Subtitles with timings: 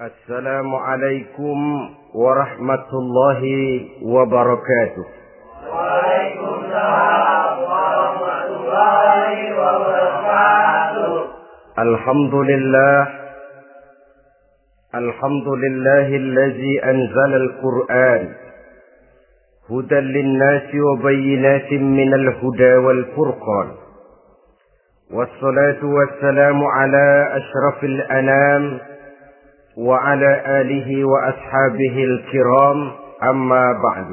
[0.00, 1.58] السلام عليكم
[2.14, 3.42] ورحمة الله
[4.02, 5.04] وبركاته.
[5.72, 11.12] وعليكم السلام ورحمة الله وبركاته.
[11.78, 13.08] الحمد لله.
[14.94, 18.34] الحمد لله الذي أنزل القرآن.
[19.70, 23.68] هدى للناس وبينات من الهدى والفرقان.
[25.12, 28.95] والصلاة والسلام على أشرف الأنام
[29.77, 30.31] وعلى
[30.61, 32.79] آله وأصحابه الكرام
[33.23, 34.09] أما بعد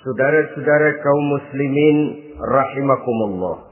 [0.00, 1.96] Saudara-saudara kaum muslimin
[2.40, 3.68] rahimakumullah.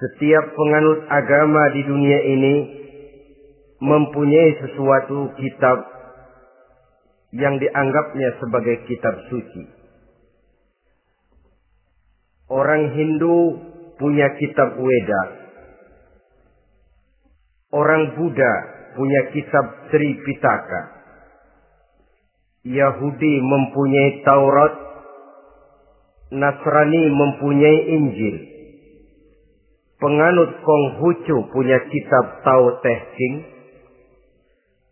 [0.00, 2.54] Setiap penganut agama di dunia ini
[3.84, 5.78] mempunyai sesuatu kitab
[7.36, 9.64] yang dianggapnya sebagai kitab suci.
[12.48, 13.60] Orang Hindu
[14.00, 15.39] punya kitab Weda.
[17.71, 18.53] Orang Buddha
[18.99, 20.81] punya kitab Tripitaka.
[22.67, 24.73] Yahudi mempunyai Taurat.
[26.31, 28.37] Nasrani mempunyai Injil.
[29.99, 33.35] Penganut Konghucu punya kitab Tao Te Ching.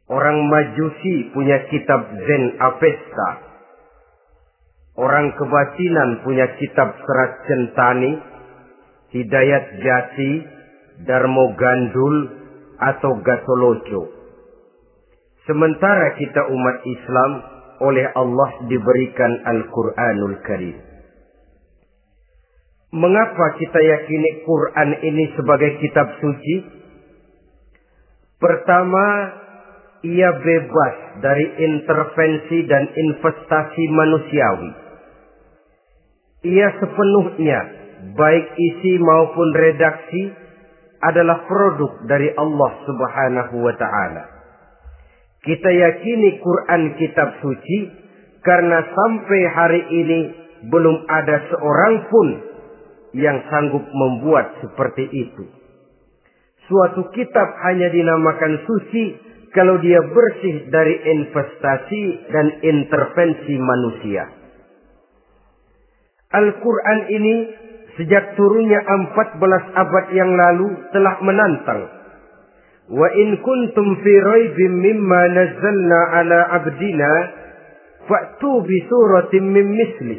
[0.07, 3.29] Orang Majusi punya kitab Zen Avesta.
[4.99, 8.11] Orang kebatinan punya kitab Serat Centani,
[9.15, 10.31] Hidayat Jati,
[11.07, 12.38] Darmo Gandul,
[12.79, 14.01] atau Gatoloco.
[15.43, 17.31] Sementara kita umat Islam
[17.83, 20.77] oleh Allah diberikan Al-Quranul Karim.
[22.89, 26.55] Mengapa kita yakini Quran ini sebagai kitab suci?
[28.41, 29.05] Pertama,
[30.01, 34.71] ia bebas dari intervensi dan investasi manusiawi.
[36.49, 37.59] Ia sepenuhnya,
[38.15, 40.23] baik isi maupun redaksi,
[40.99, 44.23] adalah produk dari Allah Subhanahu wa taala.
[45.39, 47.79] Kita yakini Quran kitab suci
[48.43, 50.19] karena sampai hari ini
[50.67, 52.27] belum ada seorang pun
[53.15, 55.43] yang sanggup membuat seperti itu.
[56.67, 59.03] Suatu kitab hanya dinamakan suci
[59.55, 64.23] kalau dia bersih dari investasi dan intervensi manusia.
[66.29, 67.35] Al-Quran ini
[67.99, 71.81] sejak turunnya 14 abad yang lalu telah menantang.
[72.87, 77.11] Wa in kuntum fi raibim mimma nazzalna ala abdina
[78.07, 80.17] fa'tu bi suratin min misli.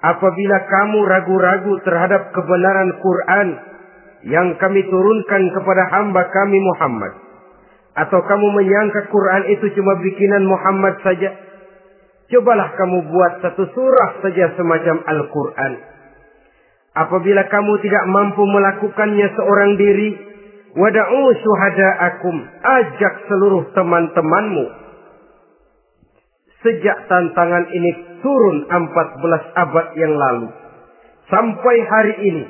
[0.00, 3.48] Apabila kamu ragu-ragu terhadap kebenaran Quran
[4.32, 7.12] yang kami turunkan kepada hamba kami Muhammad
[7.96, 11.32] atau kamu menyangka Quran itu cuma bikinan Muhammad saja,
[12.28, 15.95] cobalah kamu buat satu surah saja semacam Al-Quran.
[16.96, 20.08] Apabila kamu tidak mampu melakukannya seorang diri,
[20.72, 24.64] wada'u syuhada'akum, ajak seluruh teman-temanmu.
[26.64, 27.90] Sejak tantangan ini
[28.24, 30.48] turun 14 abad yang lalu,
[31.28, 32.44] sampai hari ini,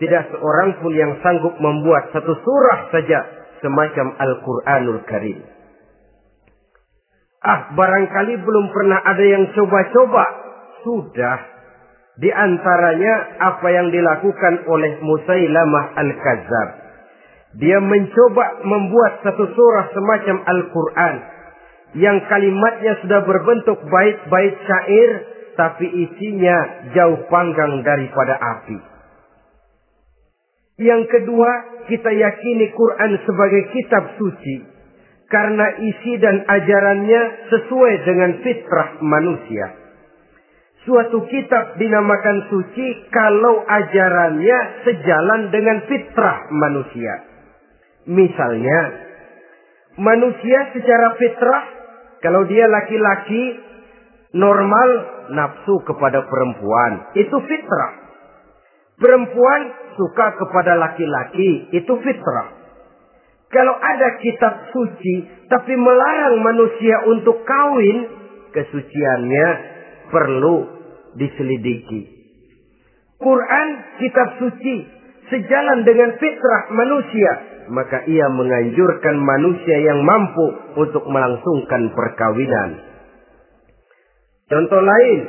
[0.00, 3.20] tidak seorang pun yang sanggup membuat satu surah saja
[3.60, 5.44] semacam Al-Quranul Karim.
[7.40, 10.24] Ah, barangkali belum pernah ada yang coba-coba.
[10.84, 11.49] Sudah.
[12.20, 16.68] Di antaranya apa yang dilakukan oleh Musailamah Al-Kazab.
[17.56, 21.14] Dia mencoba membuat satu surah semacam Al-Quran.
[21.96, 25.10] Yang kalimatnya sudah berbentuk bait-bait syair.
[25.56, 28.78] Tapi isinya jauh panggang daripada api.
[30.80, 31.50] Yang kedua,
[31.88, 34.56] kita yakini Quran sebagai kitab suci.
[35.28, 39.79] Karena isi dan ajarannya sesuai dengan fitrah manusia.
[40.80, 44.58] Suatu kitab dinamakan suci kalau ajarannya
[44.88, 47.14] sejalan dengan fitrah manusia.
[48.08, 48.80] Misalnya,
[50.00, 51.64] manusia secara fitrah,
[52.24, 53.60] kalau dia laki-laki,
[54.32, 54.88] normal
[55.36, 57.12] nafsu kepada perempuan.
[57.12, 57.92] Itu fitrah.
[58.96, 59.60] Perempuan
[60.00, 61.76] suka kepada laki-laki.
[61.76, 62.56] Itu fitrah.
[63.52, 67.98] Kalau ada kitab suci, tapi melarang manusia untuk kawin,
[68.56, 69.79] kesuciannya
[70.10, 70.56] perlu
[71.16, 72.20] diselidiki.
[73.20, 73.68] Quran
[74.00, 74.76] kitab suci
[75.30, 77.32] sejalan dengan fitrah manusia,
[77.70, 80.46] maka ia menganjurkan manusia yang mampu
[80.80, 82.70] untuk melangsungkan perkawinan.
[84.50, 85.20] Contoh lain,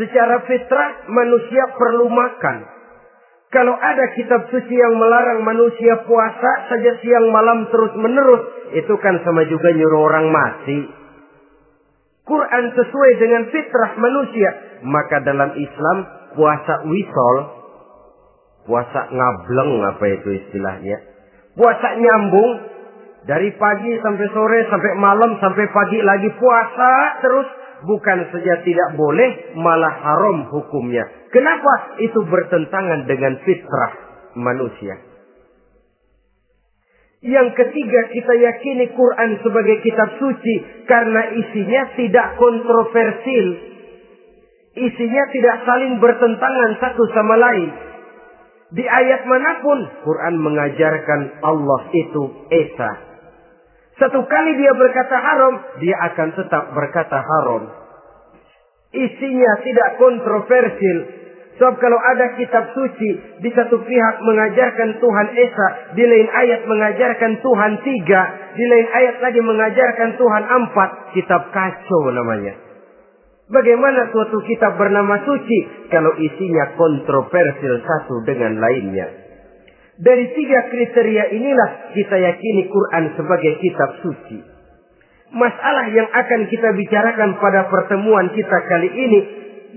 [0.00, 2.56] secara fitrah manusia perlu makan.
[3.52, 8.42] Kalau ada kitab suci yang melarang manusia puasa saja siang malam terus menerus,
[8.74, 11.03] itu kan sama juga nyuruh orang mati.
[12.24, 14.50] Quran sesuai dengan fitrah manusia.
[14.84, 15.98] Maka dalam Islam
[16.36, 17.36] puasa wisol,
[18.64, 20.98] puasa ngableng apa itu istilahnya.
[21.54, 22.74] Puasa nyambung,
[23.24, 26.92] Dari pagi sampai sore, sampai malam, sampai pagi lagi puasa
[27.24, 27.48] terus.
[27.84, 31.04] Bukan saja tidak boleh, malah haram hukumnya.
[31.32, 32.00] Kenapa?
[32.00, 33.92] Itu bertentangan dengan fitrah
[34.36, 35.13] manusia.
[37.24, 43.46] Yang ketiga kita yakini Quran sebagai kitab suci karena isinya tidak kontroversil.
[44.76, 47.70] Isinya tidak saling bertentangan satu sama lain.
[48.76, 52.22] Di ayat mana pun Quran mengajarkan Allah itu
[52.52, 52.92] Esa.
[53.96, 57.72] Satu kali dia berkata haram, dia akan tetap berkata haram.
[58.92, 61.23] Isinya tidak kontroversil.
[61.54, 67.38] Sebab kalau ada kitab suci, di satu pihak mengajarkan Tuhan Esa, di lain ayat mengajarkan
[67.38, 68.22] Tuhan tiga,
[68.58, 72.58] di lain ayat lagi mengajarkan Tuhan empat, kitab kacau namanya.
[73.44, 79.06] Bagaimana suatu kitab bernama suci kalau isinya kontroversil satu dengan lainnya?
[79.94, 84.38] Dari tiga kriteria inilah kita yakini Quran sebagai kitab suci.
[85.30, 89.20] Masalah yang akan kita bicarakan pada pertemuan kita kali ini,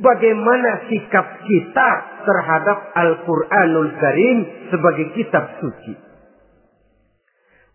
[0.01, 1.89] bagaimana sikap kita
[2.25, 4.37] terhadap Al-Quranul Karim
[4.73, 5.93] sebagai kitab suci.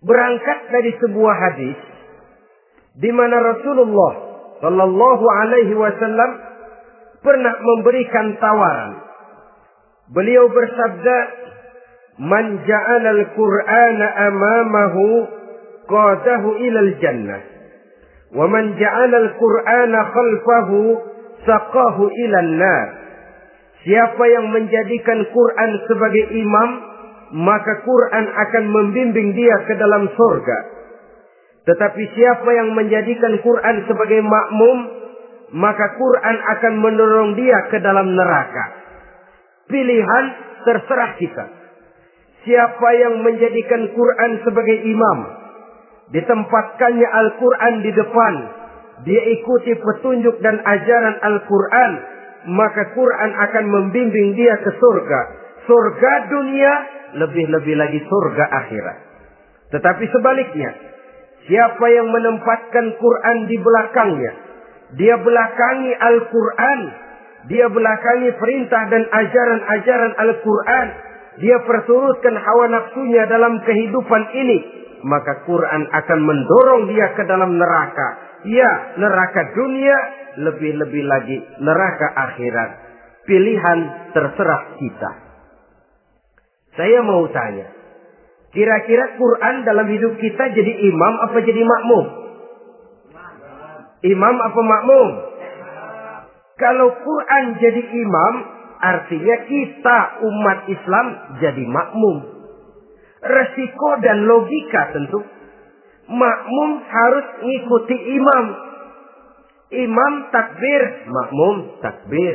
[0.03, 1.79] Berangkat dari sebuah hadis,
[2.99, 4.13] di mana Rasulullah
[4.63, 6.31] Shallallahu Alaihi Wasallam
[7.23, 8.93] pernah memberikan tawaran.
[10.15, 11.17] Beliau bersabda,
[12.23, 15.05] Man ja'ala al-Qur'ana amamahu
[15.89, 17.41] qadahu ila al-jannah.
[18.37, 21.12] Wa man ja'ala al-Qur'ana khalfahu
[21.47, 22.89] saqahu ila an-nar.
[23.83, 26.71] Siapa yang menjadikan Quran sebagai imam,
[27.35, 30.59] maka Quran akan membimbing dia ke dalam surga.
[31.63, 34.79] Tetapi siapa yang menjadikan Quran sebagai makmum,
[35.55, 38.65] maka Quran akan mendorong dia ke dalam neraka.
[39.71, 40.25] Pilihan
[40.67, 41.45] terserah kita.
[42.43, 45.19] Siapa yang menjadikan Quran sebagai imam,
[46.11, 48.35] ditempatkannya Al-Quran di depan,
[49.03, 51.93] dia ikuti petunjuk dan ajaran Al-Quran,
[52.53, 55.21] maka Quran akan membimbing dia ke surga.
[55.67, 56.73] Surga dunia,
[57.23, 58.99] lebih-lebih lagi surga akhirat.
[59.73, 60.71] Tetapi sebaliknya,
[61.49, 64.33] siapa yang menempatkan Quran di belakangnya,
[65.01, 66.81] dia belakangi Al-Quran,
[67.49, 70.87] dia belakangi perintah dan ajaran-ajaran Al-Quran,
[71.41, 74.59] dia perturutkan hawa nafsunya dalam kehidupan ini,
[75.03, 78.09] maka Quran akan mendorong dia ke dalam neraka.
[78.43, 79.99] Ya, neraka dunia,
[80.43, 82.71] lebih-lebih lagi neraka akhirat.
[83.23, 83.79] Pilihan
[84.11, 85.11] terserah kita.
[86.75, 87.71] Saya mau tanya,
[88.51, 92.07] kira-kira Quran dalam hidup kita jadi imam apa jadi makmum?
[94.03, 95.09] Imam apa makmum?
[96.59, 98.35] Kalau Quran jadi imam,
[98.83, 101.07] Artinya kita umat Islam
[101.39, 102.17] jadi makmum.
[103.23, 105.23] Resiko dan logika tentu.
[106.11, 108.47] Makmum harus ngikuti imam.
[109.73, 112.35] Imam takbir, makmum takbir.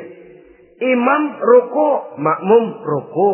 [0.77, 3.33] Imam ruku, makmum ruku.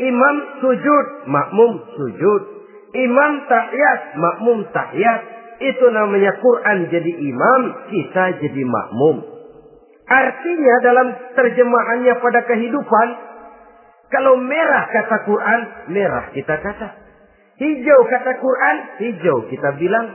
[0.00, 2.42] Imam sujud, makmum sujud.
[2.90, 5.20] Imam tahiyat, makmum tahiyat.
[5.60, 9.22] Itu namanya Quran jadi imam, kita jadi makmum.
[10.10, 11.06] Artinya dalam
[11.38, 13.08] terjemahannya pada kehidupan,
[14.10, 15.60] kalau merah kata Quran,
[15.94, 16.88] merah kita kata.
[17.60, 20.06] Hijau kata Quran, hijau kita bilang.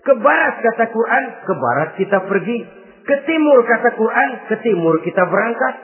[0.00, 2.58] Ke barat kata Quran, ke barat kita pergi.
[3.04, 5.74] Ke timur kata Quran, ke timur kita berangkat.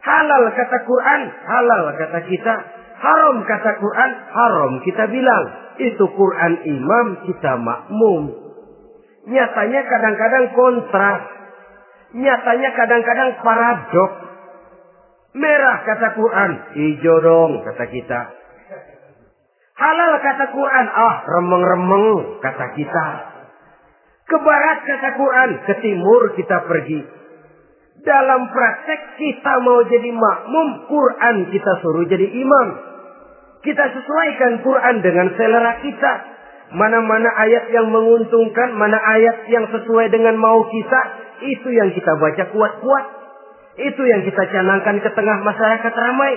[0.00, 2.54] Halal kata Quran, halal kata kita.
[2.96, 5.44] Haram kata Quran, haram kita bilang.
[5.76, 8.22] Itu Quran imam, kita makmum.
[9.28, 11.42] Nyatanya kadang-kadang kontras
[12.12, 14.12] nyatanya kadang-kadang paradok.
[15.32, 18.20] Merah kata Quran, hijau dong kata kita.
[19.72, 22.06] Halal kata Quran, ah remeng-remeng
[22.44, 23.06] kata kita.
[24.28, 27.00] Ke barat kata Quran, ke timur kita pergi.
[28.02, 32.68] Dalam praktek kita mau jadi makmum, Quran kita suruh jadi imam.
[33.62, 36.12] Kita sesuaikan Quran dengan selera kita.
[36.72, 41.00] Mana-mana ayat yang menguntungkan, mana ayat yang sesuai dengan mau kita,
[41.46, 43.04] itu yang kita baca kuat-kuat.
[43.78, 46.32] Itu yang kita canangkan ke tengah masyarakat ramai.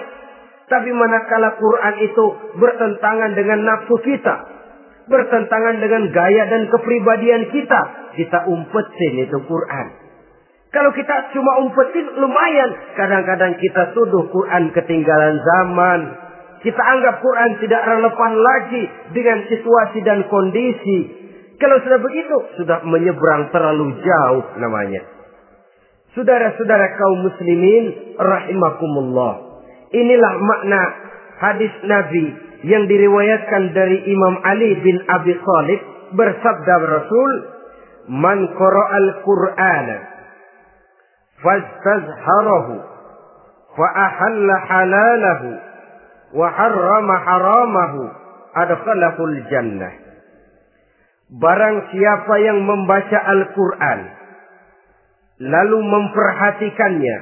[0.66, 2.26] Tapi manakala Quran itu
[2.58, 4.36] bertentangan dengan nafsu kita.
[5.06, 7.82] Bertentangan dengan gaya dan kepribadian kita.
[8.18, 9.88] Kita umpetin itu Quran.
[10.74, 12.70] Kalau kita cuma umpetin lumayan.
[12.98, 16.00] Kadang-kadang kita tuduh Quran ketinggalan zaman.
[16.66, 21.00] Kita anggap Quran tidak relevan lagi dengan situasi dan kondisi.
[21.62, 25.06] Kalau sudah begitu, sudah menyeberang terlalu jauh namanya.
[26.18, 29.45] Saudara-saudara kaum muslimin rahimakumullah.
[29.96, 30.82] Inilah makna
[31.40, 32.26] hadis Nabi
[32.68, 35.82] yang diriwayatkan dari Imam Ali bin Abi Thalib
[36.20, 37.32] bersabda Rasul,
[38.12, 39.98] "Man qara'al Qur'ana
[41.40, 42.74] fastazharahu
[43.76, 45.50] fa ahalla halalahu
[46.36, 48.02] wa harrama haramahu
[48.56, 49.94] adkhalahul jannah."
[51.40, 54.00] Barang siapa yang membaca Al-Quran,
[55.42, 57.18] lalu memperhatikannya,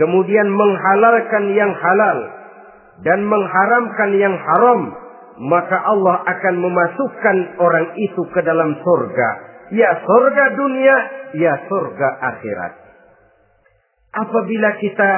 [0.00, 2.18] kemudian menghalalkan yang halal,
[3.04, 4.80] dan mengharamkan yang haram,
[5.40, 9.28] maka Allah akan memasukkan orang itu ke dalam surga.
[9.72, 10.96] Ya surga dunia,
[11.36, 12.72] ya surga akhirat.
[14.10, 15.10] Apabila kita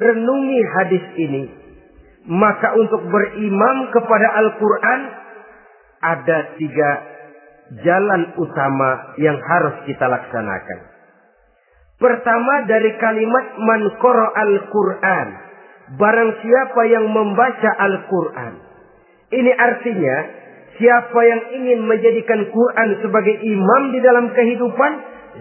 [0.00, 1.44] renungi hadis ini,
[2.30, 5.00] maka untuk berimam kepada Al-Quran
[6.02, 6.90] ada tiga
[7.82, 10.91] jalan utama yang harus kita laksanakan.
[12.02, 15.28] Pertama dari kalimat man al-Quran
[15.98, 18.54] barang siapa yang membaca Al-Quran.
[19.32, 20.16] Ini artinya,
[20.76, 24.92] siapa yang ingin menjadikan Quran sebagai imam di dalam kehidupan,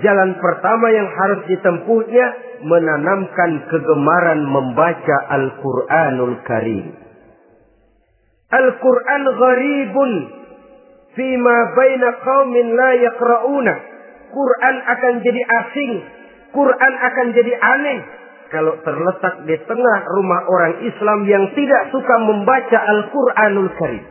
[0.06, 2.26] jalan pertama yang harus ditempuhnya
[2.64, 6.86] menanamkan kegemaran membaca Al-Quranul Karim.
[8.52, 10.12] Al-Quran gharibun
[11.16, 13.74] fima baina qaumin la yaqra'una.
[14.32, 16.21] Quran akan jadi asing,
[16.52, 18.00] Quran akan jadi aneh
[18.52, 24.06] kalau terletak di tengah rumah orang Islam yang tidak suka membaca Al-Quranul Karim.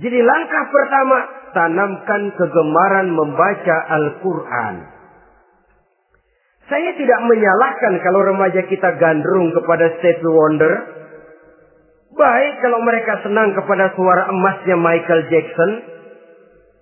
[0.00, 1.18] Jadi langkah pertama,
[1.56, 4.74] tanamkan kegemaran membaca Al-Quran.
[6.70, 10.72] Saya tidak menyalahkan kalau remaja kita gandrung kepada Stevie Wonder.
[12.14, 15.72] Baik kalau mereka senang kepada suara emasnya Michael Jackson.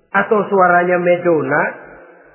[0.09, 1.88] Atau suaranya Madonna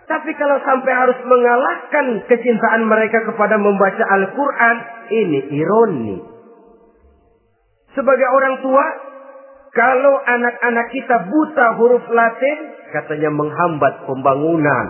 [0.03, 4.75] tapi kalau sampai harus mengalahkan kecintaan mereka kepada membaca Al-Quran,
[5.07, 6.17] ini ironi.
[7.95, 8.85] Sebagai orang tua,
[9.71, 12.57] kalau anak-anak kita buta huruf Latin,
[12.91, 14.85] katanya menghambat pembangunan.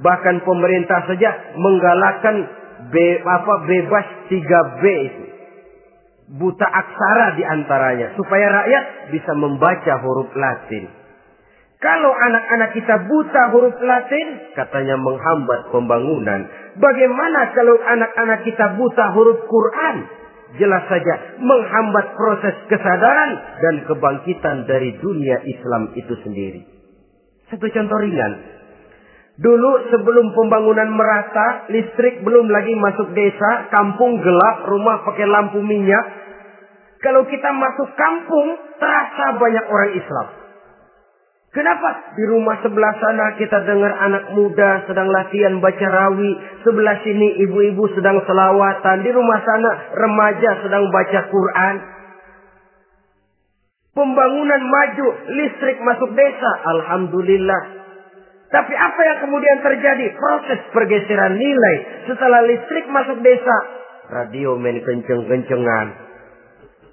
[0.00, 2.36] Bahkan pemerintah saja menggalakkan
[2.94, 5.24] be, apa bebas 3B itu.
[6.40, 8.16] Buta aksara di antaranya.
[8.16, 11.03] Supaya rakyat bisa membaca huruf Latin.
[11.84, 16.48] Kalau anak-anak kita buta huruf Latin, katanya menghambat pembangunan.
[16.80, 19.96] Bagaimana kalau anak-anak kita buta huruf Quran?
[20.56, 26.64] Jelas saja menghambat proses kesadaran dan kebangkitan dari dunia Islam itu sendiri.
[27.52, 28.32] Satu contoh ringan.
[29.44, 36.06] Dulu sebelum pembangunan merata, listrik belum lagi masuk desa, kampung gelap, rumah pakai lampu minyak.
[37.04, 40.43] Kalau kita masuk kampung, terasa banyak orang Islam.
[41.54, 42.18] Kenapa?
[42.18, 46.32] Di rumah sebelah sana kita dengar anak muda sedang latihan baca rawi.
[46.66, 49.06] Sebelah sini ibu-ibu sedang selawatan.
[49.06, 51.74] Di rumah sana remaja sedang baca Quran.
[53.94, 56.52] Pembangunan maju, listrik masuk desa.
[56.74, 57.62] Alhamdulillah.
[58.50, 60.10] Tapi apa yang kemudian terjadi?
[60.10, 61.76] Proses pergeseran nilai.
[62.10, 63.56] Setelah listrik masuk desa.
[64.10, 65.86] Radio main kenceng-kencengan.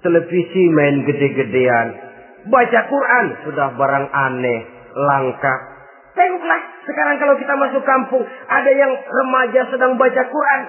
[0.06, 2.11] Televisi main gede-gedean
[2.42, 4.60] Baca Quran sudah barang aneh,
[4.98, 5.54] langka.
[6.12, 10.62] Tengoklah sekarang kalau kita masuk kampung, ada yang remaja sedang baca Quran.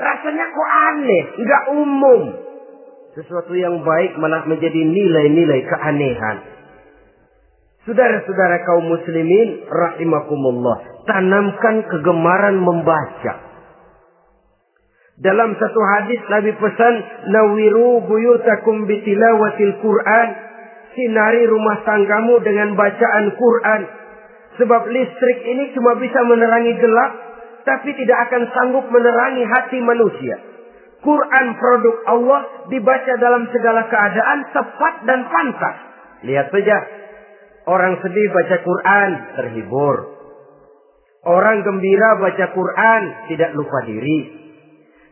[0.00, 2.20] Rasanya kok aneh, nggak umum.
[3.14, 6.36] Sesuatu yang baik malah menjadi nilai-nilai keanehan.
[7.88, 13.34] Saudara-saudara kaum muslimin rahimakumullah, tanamkan kegemaran membaca.
[15.20, 16.94] Dalam satu hadis Nabi pesan,
[17.28, 20.28] "Nawiru buyutakum bitilawatil Qur'an."
[20.90, 23.82] Sinari rumah tanggamu dengan bacaan Quran.
[24.58, 27.12] Sebab listrik ini cuma bisa menerangi gelap,
[27.62, 30.36] tapi tidak akan sanggup menerangi hati manusia.
[31.00, 35.76] Quran produk Allah dibaca dalam segala keadaan tepat dan pantas.
[36.28, 36.76] Lihat saja,
[37.64, 39.96] orang sedih baca Quran terhibur.
[41.24, 44.20] Orang gembira baca Quran tidak lupa diri.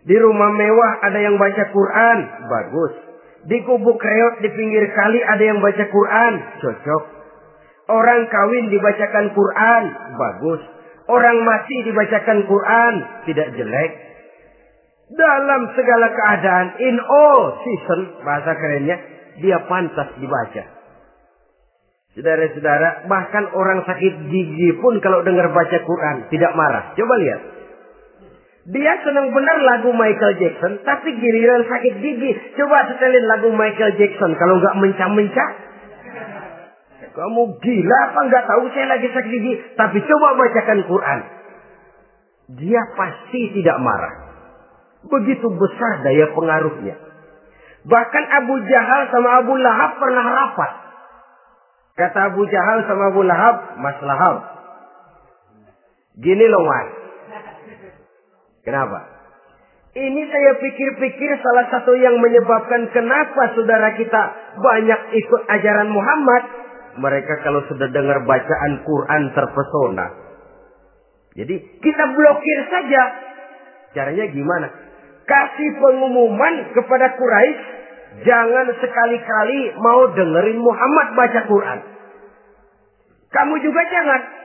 [0.08, 2.18] Di rumah mewah ada yang baca Quran,
[2.48, 3.07] bagus.
[3.48, 7.02] Di kubu kreot di pinggir kali ada yang baca Quran, cocok.
[7.88, 9.84] Orang kawin dibacakan Quran,
[10.20, 10.60] bagus.
[11.08, 13.92] Orang mati dibacakan Quran, tidak jelek.
[15.08, 19.00] Dalam segala keadaan, in all season, bahasa kerennya,
[19.40, 20.64] dia pantas dibaca.
[22.12, 26.92] Saudara-saudara, bahkan orang sakit gigi pun kalau dengar baca Quran, tidak marah.
[26.92, 27.57] Coba lihat.
[28.68, 32.36] Dia senang benar lagu Michael Jackson, tapi giliran sakit gigi.
[32.52, 35.50] Coba setelin lagu Michael Jackson kalau nggak mencah-mencah.
[37.16, 39.54] Kamu gila apa nggak tahu saya lagi sakit gigi?
[39.72, 41.20] Tapi coba bacakan Quran.
[42.60, 44.14] Dia pasti tidak marah.
[45.08, 46.96] Begitu besar daya pengaruhnya.
[47.88, 50.72] Bahkan Abu Jahal sama Abu Lahab pernah rapat.
[51.96, 54.36] Kata Abu Jahal sama Abu Lahab, Mas Lahab.
[56.20, 56.97] Gini loh mas.
[58.68, 59.00] Kenapa?
[59.96, 64.22] Ini saya pikir-pikir salah satu yang menyebabkan kenapa saudara kita
[64.60, 66.42] banyak ikut ajaran Muhammad.
[67.00, 70.06] Mereka kalau sudah dengar bacaan Quran terpesona.
[71.32, 73.02] Jadi kita blokir saja.
[73.96, 74.68] Caranya gimana?
[75.24, 77.64] Kasih pengumuman kepada Quraisy,
[78.28, 81.78] jangan sekali-kali mau dengerin Muhammad baca Quran.
[83.32, 84.37] Kamu juga jangan.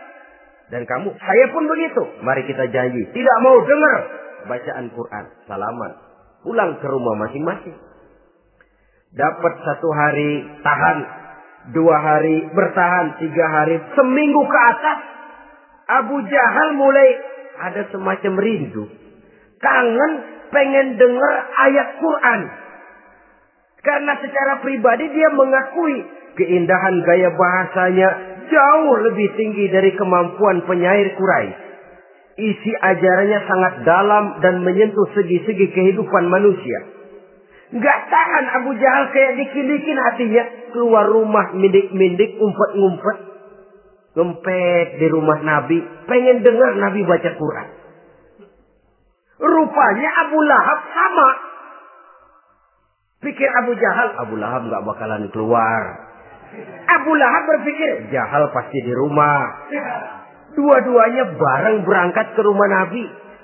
[0.74, 2.02] Dan kamu, saya pun begitu.
[2.26, 4.00] Mari kita janji, tidak mau dengar
[4.50, 5.26] bacaan Quran.
[5.46, 5.92] Salaman.
[6.42, 7.78] Pulang ke rumah masing-masing.
[9.14, 11.00] Dapat satu hari tahan.
[11.78, 13.22] Dua hari bertahan.
[13.22, 13.78] Tiga hari.
[13.94, 15.00] Seminggu ke atas.
[16.02, 17.10] Abu Jahal mulai
[17.70, 18.90] ada semacam rindu.
[19.62, 20.12] Kangen
[20.50, 21.34] pengen dengar
[21.70, 22.42] ayat Quran.
[23.84, 25.98] Karena secara pribadi dia mengakui
[26.34, 28.10] keindahan gaya bahasanya
[28.50, 31.62] jauh lebih tinggi dari kemampuan penyair Quraisy.
[32.34, 36.80] Isi ajarannya sangat dalam dan menyentuh segi-segi kehidupan manusia.
[37.74, 40.44] Gak tahan Abu Jahal kayak dikin-dikin hatinya.
[40.74, 43.18] Keluar rumah mindik-mindik, umpet-ngumpet.
[44.14, 45.82] Ngempet di rumah Nabi.
[46.10, 47.68] Pengen dengar Nabi baca Quran.
[49.42, 51.30] Rupanya Abu Lahab sama.
[53.26, 56.13] Pikir Abu Jahal, Abu Lahab gak bakalan keluar.
[56.84, 59.66] Abu Lahab berpikir, Jahal pasti di rumah.
[60.54, 63.04] Dua-duanya bareng berangkat ke rumah Nabi.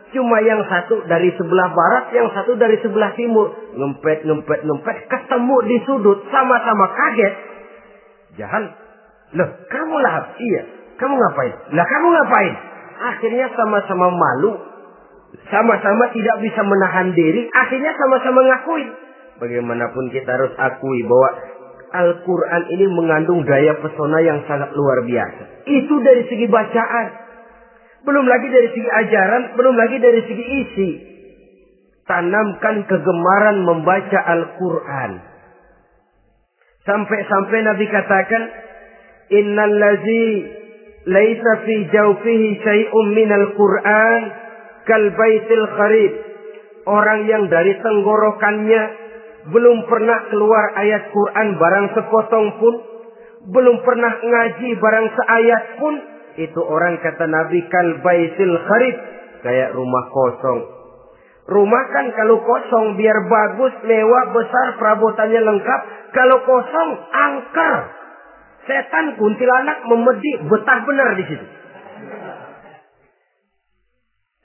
[0.10, 3.54] Cuma yang satu dari sebelah barat, yang satu dari sebelah timur.
[3.78, 4.96] Ngempet, ngempet, ngempet.
[5.06, 7.34] Ketemu di sudut, sama-sama kaget.
[8.38, 8.63] Jahal,
[9.38, 10.34] loh kamu lahap?
[10.38, 10.62] Iya.
[10.98, 11.54] Kamu ngapain?
[11.78, 12.54] Lah kamu ngapain?
[13.00, 14.60] Akhirnya sama-sama malu.
[15.48, 17.48] Sama-sama tidak bisa menahan diri.
[17.54, 18.89] Akhirnya sama-sama ngakuin.
[19.39, 21.30] Bagaimanapun kita harus akui bahwa
[21.89, 25.65] Al-Quran ini mengandung daya pesona yang sangat luar biasa.
[25.65, 27.08] Itu dari segi bacaan.
[28.06, 30.89] Belum lagi dari segi ajaran, belum lagi dari segi isi.
[32.06, 35.12] Tanamkan kegemaran membaca Al-Quran.
[36.86, 38.43] Sampai-sampai Nabi katakan,
[39.30, 40.30] Innal lazi
[41.06, 44.21] laisa fi jawfihi syai'um minal Quran
[44.89, 46.13] kal baitil kharib.
[46.89, 49.09] Orang yang dari tenggorokannya
[49.47, 52.75] belum pernah keluar ayat Quran barang sepotong pun,
[53.56, 55.93] belum pernah ngaji barang seayat pun,
[56.36, 58.95] itu orang kata Nabi kal baitil kharib,
[59.47, 60.80] kayak rumah kosong.
[61.49, 65.82] Rumah kan kalau kosong biar bagus, mewah, besar, perabotannya lengkap.
[66.13, 67.75] Kalau kosong, angker.
[68.69, 71.45] Setan kuntilanak memedi betah benar di situ.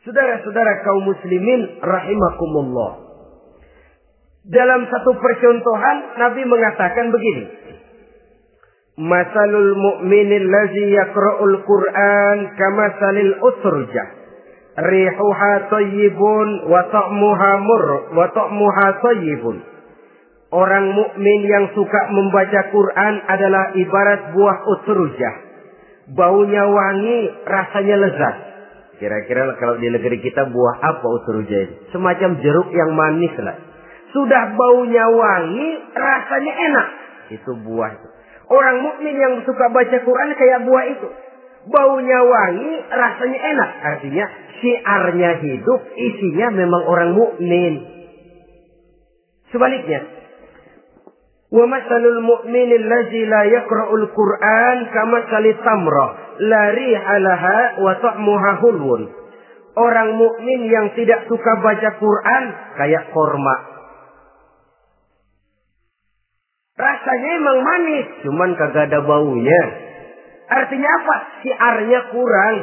[0.09, 3.04] Saudara-saudara kaum muslimin rahimakumullah.
[4.45, 7.45] Dalam satu percontohan Nabi mengatakan begini.
[8.95, 14.09] Masalul mu'minil ladzi yaqra'ul Qur'an kama salil utrujah.
[14.75, 19.57] Rihuha tayyibun wa ta'muha murr wa ta'muha tayyibun.
[20.55, 25.35] Orang mukmin yang suka membaca Quran adalah ibarat buah utrujah.
[26.15, 28.37] Baunya wangi, rasanya lezat.
[29.01, 31.75] Kira-kira kalau di negeri kita buah apa utrujah itu?
[31.97, 33.74] Semacam jeruk yang manis lah.
[34.15, 36.87] Sudah baunya wangi, rasanya enak.
[37.35, 38.09] Itu buah itu.
[38.47, 41.09] Orang mukmin yang suka baca Quran kayak buah itu.
[41.67, 43.71] Baunya wangi, rasanya enak.
[43.83, 44.25] Artinya
[44.63, 47.75] syiarnya hidup, isinya memang orang mukmin.
[49.51, 50.07] Sebaliknya,
[51.51, 55.27] wa masalul mu'minil ladzi la yaqra'ul Qur'an kama
[55.59, 58.53] tamrah la rihalaha wa ta'muha.
[59.75, 62.45] Orang mukmin yang tidak suka baca Quran
[62.79, 63.74] kayak korma.
[66.75, 69.63] Rasanya emang manis, cuman kagak ada baunya.
[70.51, 71.17] Artinya apa?
[71.47, 72.57] Siarnya kurang.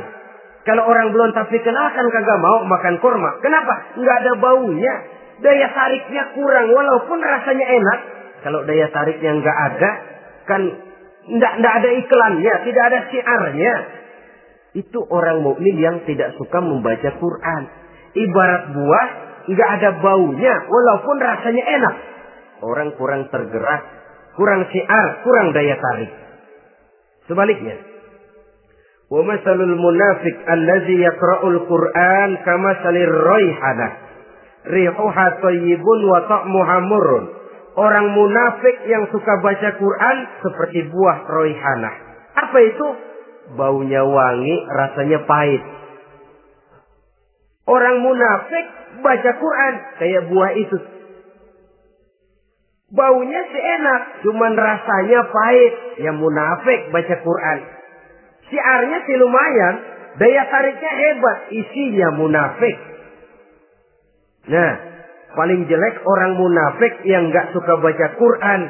[0.68, 3.40] Kalau orang belum tapi kenal kan kagak mau makan kurma.
[3.40, 3.96] Kenapa?
[3.96, 4.94] Nggak ada baunya.
[5.42, 8.00] Daya tariknya kurang walaupun rasanya enak.
[8.44, 9.90] Kalau daya tariknya nggak ada,
[10.44, 10.62] kan
[11.32, 13.74] nggak nggak ada iklannya, tidak ada siarnya.
[14.76, 17.64] Itu orang mukmin yang tidak suka membaca Quran.
[18.12, 19.08] Ibarat buah
[19.50, 21.96] nggak ada baunya walaupun rasanya enak.
[22.62, 24.01] Orang kurang tergerak,
[24.36, 26.12] kurang siar, kurang daya tarik.
[27.28, 27.78] Sebaliknya,
[29.12, 30.96] wa masalul munafiq allazi
[31.68, 33.88] Qur'an kama salir raihana.
[34.62, 36.20] Rihuha thayyibun wa.
[37.72, 41.92] Orang munafik yang suka baca Quran seperti buah roihana.
[42.36, 42.88] Apa itu?
[43.56, 45.64] Baunya wangi, rasanya pahit.
[47.64, 48.66] Orang munafik
[49.00, 50.78] baca Quran kayak buah itu.
[52.92, 55.74] Baunya sih enak, cuman rasanya pahit.
[56.04, 57.60] Ya munafik baca Quran.
[58.52, 59.76] Siarnya sih lumayan,
[60.20, 62.76] daya tariknya hebat, isinya munafik.
[64.52, 64.72] Nah,
[65.40, 68.62] paling jelek orang munafik yang nggak suka baca Quran.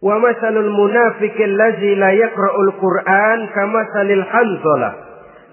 [0.00, 4.92] Wa masalul munafiq allazi la yaqra'ul Qur'an kama salil hanzalah.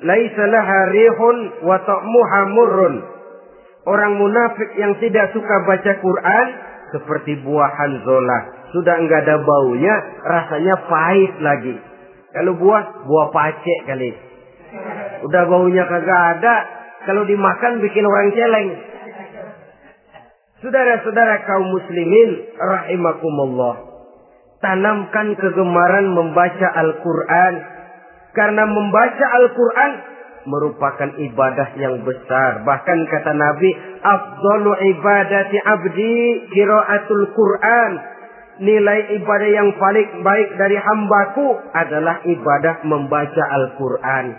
[0.07, 2.95] Laisa laha rihun wa ta'muha murrun.
[3.83, 6.47] Orang munafik yang tidak suka baca Quran
[6.93, 8.41] seperti buah hanzalah.
[8.73, 11.75] Sudah enggak ada baunya, rasanya pahit lagi.
[12.29, 14.11] Kalau buah, buah pacek kali.
[15.25, 16.55] Udah baunya kagak ada,
[17.09, 18.69] kalau dimakan bikin orang celeng.
[20.59, 23.75] Saudara-saudara kaum muslimin rahimakumullah.
[24.59, 27.53] Tanamkan kegemaran membaca Al-Qur'an
[28.35, 29.91] karena membaca Al-Qur'an
[30.49, 32.65] merupakan ibadah yang besar.
[32.65, 33.69] Bahkan kata Nabi,
[34.01, 36.17] afdalu ibadati abdi
[36.49, 37.91] qiraatul Qur'an.
[38.59, 44.35] Nilai ibadah yang paling baik dari hambaku adalah ibadah membaca Al-Qur'an.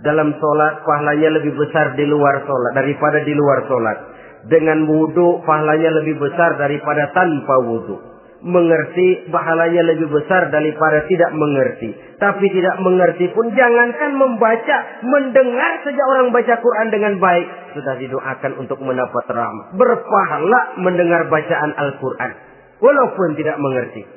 [0.00, 3.98] Dalam sholat pahalanya lebih besar di luar sholat daripada di luar sholat.
[4.48, 8.09] Dengan wudhu pahalanya lebih besar daripada tanpa wudhu.
[8.40, 11.92] Mengerti pahalanya lebih besar daripada tidak mengerti.
[12.16, 17.76] Tapi tidak mengerti pun jangankan membaca, mendengar saja orang baca Quran dengan baik.
[17.76, 19.76] Sudah didoakan untuk mendapat rahmat.
[19.76, 22.32] Berpahala mendengar bacaan Al-Quran.
[22.80, 24.08] Walaupun tidak mengerti.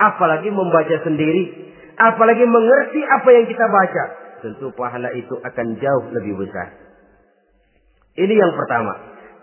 [0.00, 1.76] Apalagi membaca sendiri.
[2.00, 4.04] Apalagi mengerti apa yang kita baca.
[4.40, 6.72] Tentu pahala itu akan jauh lebih besar.
[8.16, 8.92] Ini yang pertama.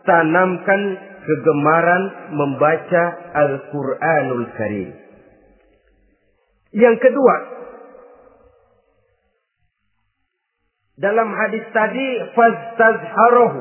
[0.09, 0.81] Tanamkan
[1.27, 3.03] kegemaran membaca
[3.35, 4.89] Al-Quranul Karim.
[6.71, 7.35] Yang kedua,
[10.97, 13.59] dalam hadis tadi, fastazharohu.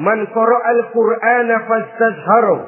[0.00, 2.64] Man al-Qur'ana fastazharohu.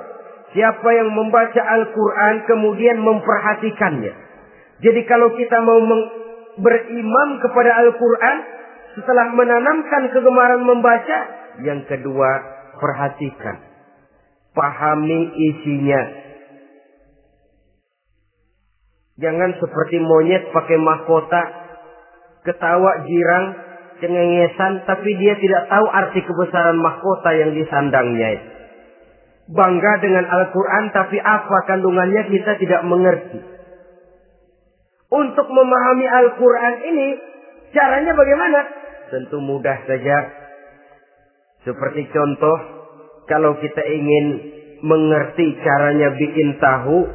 [0.52, 4.12] Siapa yang membaca Al-Quran kemudian memperhatikannya.
[4.84, 5.80] Jadi kalau kita mau
[6.60, 8.36] berimam kepada Al-Quran,
[9.00, 11.18] setelah menanamkan kegemaran membaca,
[11.64, 12.30] yang kedua
[12.76, 13.71] perhatikan.
[14.52, 16.02] Pahami isinya.
[19.20, 21.42] Jangan seperti monyet pakai mahkota,
[22.42, 23.46] ketawa girang,
[24.02, 28.50] cengengesan, tapi dia tidak tahu arti kebesaran mahkota yang disandangnya.
[29.52, 33.40] Bangga dengan Al-Quran, tapi apa kandungannya kita tidak mengerti.
[35.12, 37.08] Untuk memahami Al-Quran ini,
[37.76, 38.58] caranya bagaimana?
[39.12, 40.18] Tentu mudah saja.
[41.68, 42.81] Seperti contoh,
[43.30, 44.26] kalau kita ingin
[44.82, 47.06] mengerti caranya bikin tahu,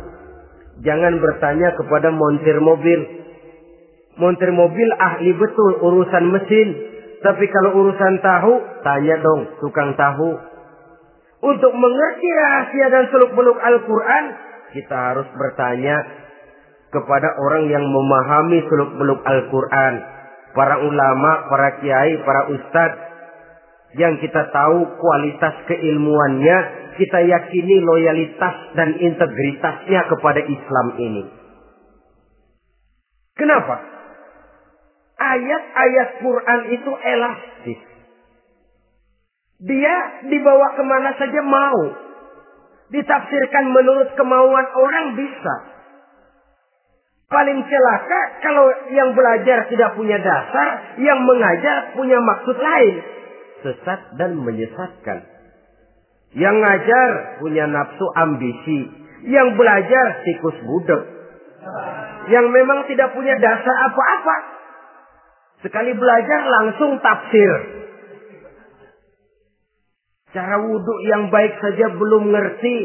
[0.82, 3.00] jangan bertanya kepada montir mobil.
[4.18, 6.70] Montir mobil ahli betul urusan mesin.
[7.22, 8.54] Tapi kalau urusan tahu,
[8.86, 10.32] tanya dong tukang tahu.
[11.38, 14.26] Untuk mengerti rahasia dan seluk-beluk Al-Quran,
[14.74, 16.02] kita harus bertanya
[16.90, 19.94] kepada orang yang memahami seluk-beluk Al-Quran.
[20.58, 23.07] Para ulama, para kiai, para ustadz.
[23.96, 26.58] Yang kita tahu kualitas keilmuannya,
[27.00, 31.24] kita yakini loyalitas dan integritasnya kepada Islam ini.
[33.38, 33.76] Kenapa?
[35.18, 37.82] Ayat-ayat Quran itu elastis.
[39.58, 39.96] Dia
[40.30, 41.82] dibawa ke mana saja mau.
[42.94, 45.56] Ditafsirkan menurut kemauan orang bisa.
[47.28, 52.96] Paling celaka kalau yang belajar tidak punya dasar, yang mengajar punya maksud lain.
[53.66, 55.20] Sesat dan menyesatkan.
[56.38, 57.10] Yang ngajar
[57.42, 58.80] punya nafsu ambisi.
[59.26, 61.04] Yang belajar tikus budek.
[62.28, 64.38] Yang memang tidak punya dasar apa-apa.
[65.66, 67.54] Sekali belajar langsung tafsir.
[70.36, 72.78] Cara wudhu yang baik saja belum ngerti.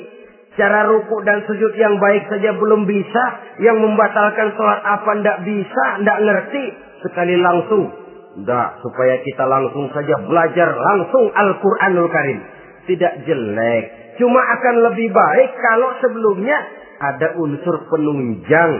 [0.57, 3.25] Cara ruku dan sujud yang baik saja belum bisa.
[3.61, 6.65] Yang membatalkan sholat apa ndak bisa, ndak ngerti.
[7.05, 8.02] Sekali langsung.
[8.33, 12.41] Ndak, supaya kita langsung saja belajar langsung Al-Quranul Karim.
[12.89, 13.85] Tidak jelek.
[14.17, 16.57] Cuma akan lebih baik kalau sebelumnya
[17.03, 18.73] ada unsur penunjang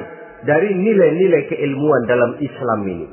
[0.49, 3.09] dari nilai-nilai keilmuan dalam Islam ini.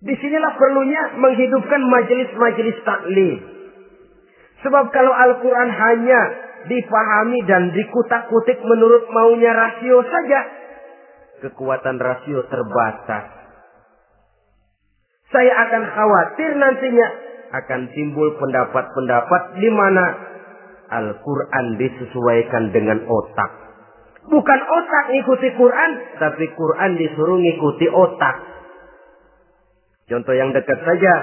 [0.00, 3.36] Di sinilah perlunya menghidupkan majelis-majelis taklim.
[4.64, 6.20] Sebab kalau Al-Quran hanya
[6.70, 10.40] dipahami dan dikutak-kutik menurut maunya rasio saja,
[11.44, 13.39] kekuatan rasio terbatas.
[15.30, 17.06] Saya akan khawatir nantinya
[17.50, 20.04] akan timbul pendapat-pendapat di mana
[20.90, 23.50] Al-Quran disesuaikan dengan otak.
[24.26, 28.36] Bukan otak ikuti Quran, tapi Quran disuruh ngikuti otak.
[30.10, 31.14] Contoh yang dekat saja.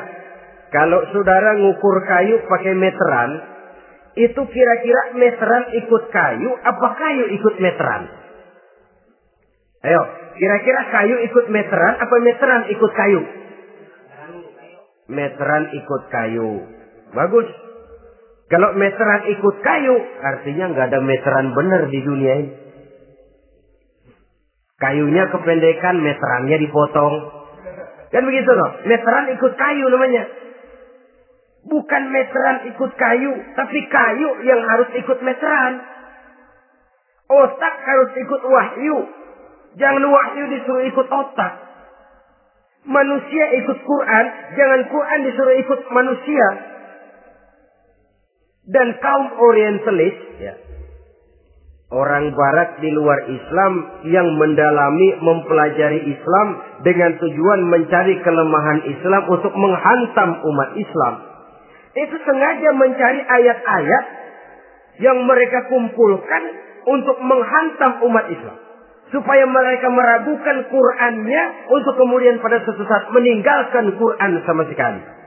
[0.72, 3.32] Kalau saudara ngukur kayu pakai meteran,
[4.20, 8.04] itu kira-kira meteran ikut kayu, apa kayu ikut meteran?
[9.84, 10.02] Ayo,
[10.36, 13.47] kira-kira kayu ikut meteran, apa meteran ikut kayu?
[15.08, 16.52] Meteran ikut kayu.
[17.16, 17.48] Bagus.
[18.48, 22.52] Kalau meteran ikut kayu, artinya nggak ada meteran benar di dunia ini.
[24.78, 27.16] Kayunya kependekan, meterannya dipotong.
[28.14, 28.72] Kan begitu loh.
[28.88, 30.24] Meteran ikut kayu namanya.
[31.68, 35.84] Bukan meteran ikut kayu, tapi kayu yang harus ikut meteran.
[37.28, 38.98] Otak harus ikut wahyu.
[39.76, 41.67] Jangan wahyu disuruh ikut otak.
[42.88, 46.48] Manusia ikut Quran, jangan Quran disuruh ikut manusia.
[48.68, 50.54] Dan kaum orientalis, ya,
[51.88, 53.74] orang barat di luar Islam
[54.12, 56.48] yang mendalami mempelajari Islam
[56.84, 61.14] dengan tujuan mencari kelemahan Islam untuk menghantam umat Islam.
[61.96, 64.06] Itu sengaja mencari ayat-ayat
[65.00, 66.44] yang mereka kumpulkan
[66.88, 68.67] untuk menghantam umat Islam.
[69.08, 75.18] Supaya mereka meragukan Qur'annya untuk kemudian pada suatu saat meninggalkan Qur'an sama sekali.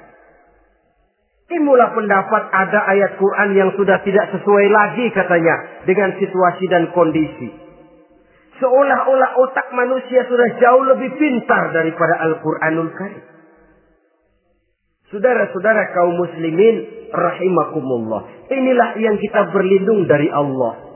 [1.50, 7.50] Timbullah pendapat ada ayat Quran yang sudah tidak sesuai lagi katanya dengan situasi dan kondisi.
[8.62, 13.24] Seolah-olah otak manusia sudah jauh lebih pintar daripada Al-Quranul Karim.
[15.10, 18.46] Saudara-saudara kaum muslimin rahimakumullah.
[18.46, 20.86] Inilah yang kita berlindung dari Allah.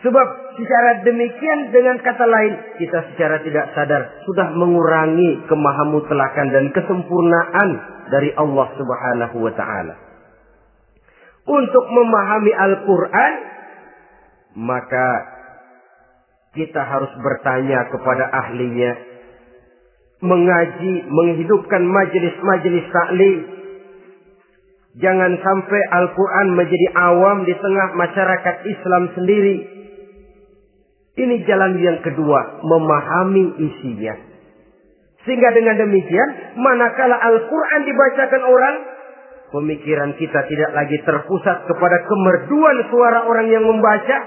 [0.00, 0.26] Sebab
[0.56, 7.68] secara demikian dengan kata lain kita secara tidak sadar sudah mengurangi kemahamutlakan dan kesempurnaan
[8.08, 9.94] dari Allah Subhanahu wa taala.
[11.46, 13.32] Untuk memahami Al-Qur'an
[14.56, 15.08] maka
[16.56, 18.92] kita harus bertanya kepada ahlinya,
[20.24, 23.38] mengaji, menghidupkan majelis-majelis taklim.
[24.96, 29.75] Jangan sampai Al-Quran menjadi awam di tengah masyarakat Islam sendiri.
[31.16, 34.14] Ini jalan yang kedua, memahami isinya.
[35.24, 36.28] Sehingga dengan demikian,
[36.60, 38.76] manakala Al-Quran dibacakan orang,
[39.48, 44.18] pemikiran kita tidak lagi terpusat kepada kemerduan suara orang yang membaca,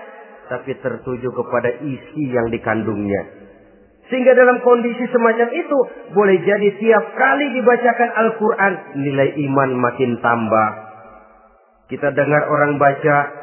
[0.50, 3.38] tapi tertuju kepada isi yang dikandungnya.
[4.10, 5.78] Sehingga dalam kondisi semacam itu,
[6.18, 10.70] boleh jadi tiap kali dibacakan Al-Quran, nilai iman makin tambah.
[11.94, 13.39] Kita dengar orang baca,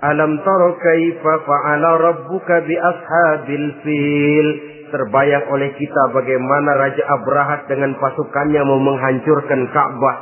[0.00, 4.48] Alam taro kaifa fa'ala rabbuka bi ashabil fil.
[4.90, 10.16] Terbayang oleh kita bagaimana Raja Abrahat dengan pasukannya mau menghancurkan Ka'bah.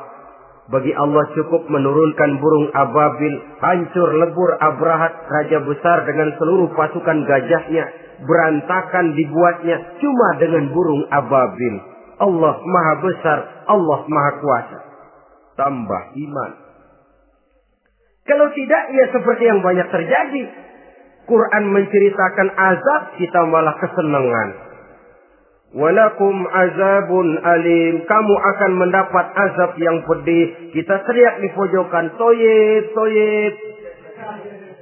[0.69, 7.89] Bagi Allah cukup menurunkan burung ababil, hancur lebur Abrahat, raja besar dengan seluruh pasukan gajahnya,
[8.21, 11.75] berantakan dibuatnya cuma dengan burung ababil.
[12.21, 14.79] Allah maha besar, Allah maha kuasa.
[15.57, 16.68] Tambah iman.
[18.29, 20.43] Kalau tidak, ya seperti yang banyak terjadi.
[21.25, 24.49] Quran menceritakan azab, kita malah kesenangan.
[25.77, 28.05] Walakum azabun alim.
[28.09, 30.73] Kamu akan mendapat azab yang pedih.
[30.73, 32.17] Kita teriak di pojokan.
[32.17, 33.55] Toyib, toyib.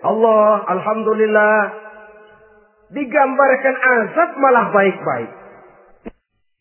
[0.06, 1.58] Allah, Alhamdulillah.
[2.94, 5.30] Digambarkan azab malah baik-baik.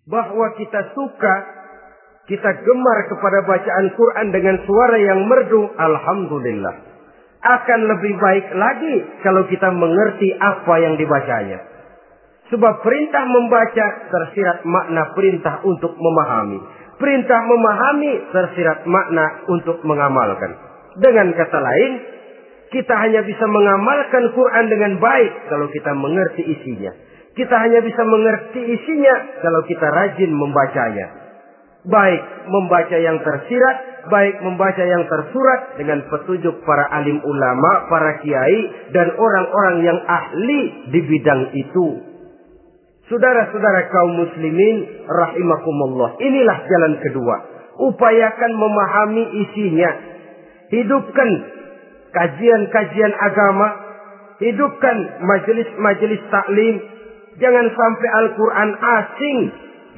[0.10, 1.36] Bahwa kita suka,
[2.26, 5.70] kita gemar kepada bacaan Quran dengan suara yang merdu.
[5.78, 6.76] Alhamdulillah.
[7.46, 11.62] Akan lebih baik lagi kalau kita mengerti apa yang dibacanya.
[12.50, 16.60] Sebab perintah membaca tersirat makna perintah untuk memahami.
[16.98, 20.58] Perintah memahami tersirat makna untuk mengamalkan.
[20.98, 21.92] Dengan kata lain,
[22.74, 26.94] kita hanya bisa mengamalkan Quran dengan baik kalau kita mengerti isinya.
[27.38, 31.25] Kita hanya bisa mengerti isinya kalau kita rajin membacanya.
[31.86, 33.78] Baik membaca yang tersirat,
[34.10, 40.62] baik membaca yang tersurat dengan petunjuk para alim ulama, para kiai, dan orang-orang yang ahli
[40.90, 42.16] di bidang itu.
[43.06, 46.18] Saudara-saudara kaum muslimin rahimakumullah.
[46.18, 47.36] Inilah jalan kedua.
[47.94, 49.92] Upayakan memahami isinya.
[50.74, 51.30] Hidupkan
[52.18, 53.68] kajian-kajian agama.
[54.42, 56.76] Hidupkan majelis-majelis taklim.
[57.38, 59.38] Jangan sampai Al-Quran asing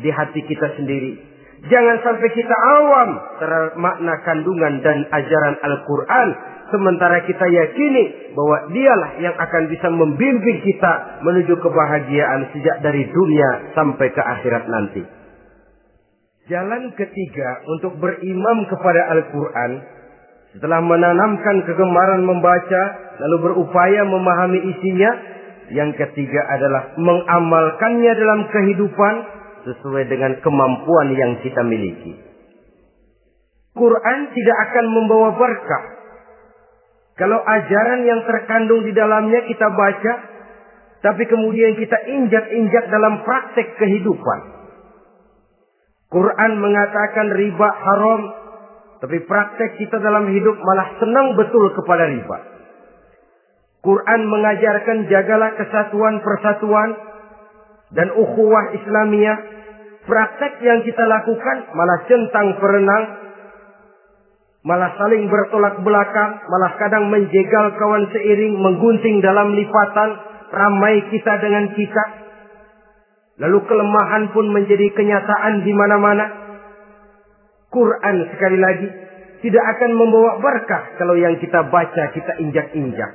[0.03, 1.26] di hati kita sendiri.
[1.65, 3.09] Jangan sampai kita awam
[3.41, 6.27] terhadap makna kandungan dan ajaran Al-Quran.
[6.69, 13.73] Sementara kita yakini bahwa dialah yang akan bisa membimbing kita menuju kebahagiaan sejak dari dunia
[13.73, 15.01] sampai ke akhirat nanti.
[16.47, 19.71] Jalan ketiga untuk berimam kepada Al-Quran.
[20.55, 22.83] Setelah menanamkan kegemaran membaca,
[23.19, 25.11] lalu berupaya memahami isinya.
[25.67, 29.36] Yang ketiga adalah mengamalkannya dalam kehidupan
[29.67, 32.15] sesuai dengan kemampuan yang kita miliki.
[33.77, 35.85] Quran tidak akan membawa berkah
[37.17, 40.13] Kalau ajaran yang terkandung di dalamnya kita baca,
[41.01, 44.39] tapi kemudian kita injak-injak dalam praktek kehidupan.
[46.13, 48.21] Quran mengatakan riba haram,
[49.01, 52.37] tapi praktek kita dalam hidup malah senang betul kepada riba.
[53.81, 56.89] Quran mengajarkan jagalah kesatuan persatuan
[57.93, 59.59] dan ukhuwah Islamiyah.
[60.07, 63.27] Praktek yang kita lakukan malah centang perenang
[64.67, 70.09] malah saling bertolak belakang, malah kadang menjegal kawan seiring, menggunting dalam lipatan,
[70.51, 72.03] ramai kita dengan kita.
[73.47, 76.25] Lalu kelemahan pun menjadi kenyataan di mana-mana.
[77.71, 78.87] Quran sekali lagi
[79.45, 83.11] tidak akan membawa berkah kalau yang kita baca kita injak-injak.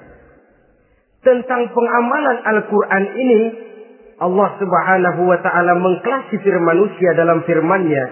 [1.23, 3.41] Tentang pengamalan Al-Quran ini,
[4.23, 8.05] Allah Subhanahu wa taala mengklasifir manusia dalam firman-Nya.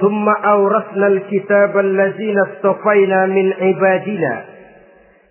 [0.00, 2.58] Awrasna al-kitaba allazina
[3.30, 4.34] min ibadina."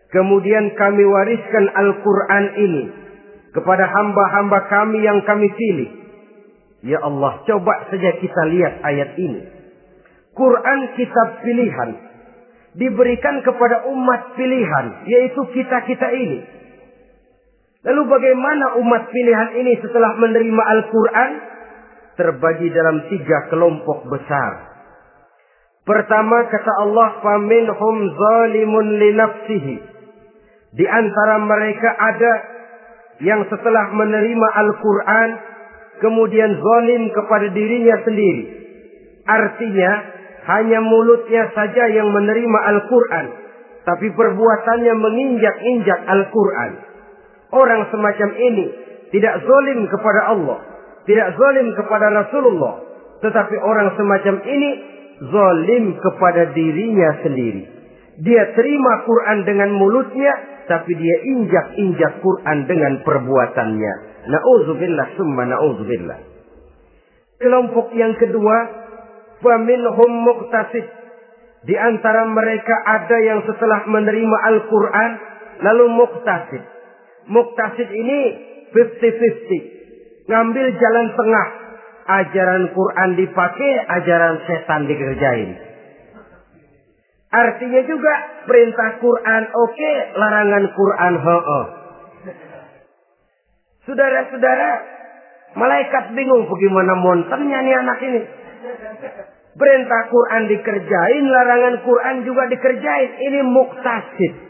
[0.09, 2.83] Kemudian kami wariskan Al-Qur'an ini
[3.53, 5.89] kepada hamba-hamba kami yang kami pilih.
[6.81, 9.41] Ya Allah, coba saja kita lihat ayat ini.
[10.33, 11.89] Quran kitab pilihan
[12.79, 16.58] diberikan kepada umat pilihan, yaitu kita-kita ini
[17.79, 21.31] Lalu bagaimana umat pilihan ini setelah menerima Al-Quran?
[22.19, 24.67] terbagi dalam tiga kelompok besar.
[25.87, 29.75] Pertama kata Allah, "Faminhum zalimun li nafsihi."
[30.75, 32.33] Di antara mereka ada
[33.23, 35.29] yang setelah menerima Al-Qur'an
[36.03, 38.43] kemudian zalim kepada dirinya sendiri.
[39.25, 39.91] Artinya,
[40.45, 43.27] hanya mulutnya saja yang menerima Al-Qur'an,
[43.87, 46.88] tapi perbuatannya menginjak-injak Al-Qur'an.
[47.49, 48.65] Orang semacam ini
[49.09, 50.59] tidak zalim kepada Allah,
[51.09, 52.73] tidak zalim kepada Rasulullah,
[53.25, 54.69] tetapi orang semacam ini
[55.27, 57.63] zalim kepada dirinya sendiri.
[58.19, 60.33] Dia terima Quran dengan mulutnya,
[60.69, 63.93] tapi dia injak-injak Quran dengan perbuatannya.
[64.29, 66.19] Nauzubillah summa nauzubillah.
[67.39, 68.55] Kelompok yang kedua,
[69.39, 70.85] faminhum muqtasid.
[71.63, 75.11] Di antara mereka ada yang setelah menerima Al-Quran,
[75.63, 76.63] lalu muqtasid.
[77.29, 78.19] Muqtasid ini
[78.73, 81.47] 50-50 ngambil jalan tengah.
[82.09, 85.61] Ajaran Quran dipakai, ajaran setan dikerjain.
[87.29, 88.13] Artinya juga
[88.49, 91.61] perintah Quran oke, okay, larangan Quran ho, -ho.
[93.85, 94.69] Saudara-saudara,
[95.53, 98.21] malaikat bingung bagaimana monternya nih anak ini.
[99.53, 103.11] Perintah Quran dikerjain, larangan Quran juga dikerjain.
[103.21, 104.48] Ini muktasid.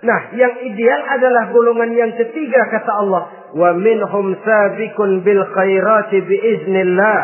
[0.00, 7.20] Nah, yang ideal adalah golongan yang ketiga kata Allah, wa minhum sabiqun bil khairati biiznillah.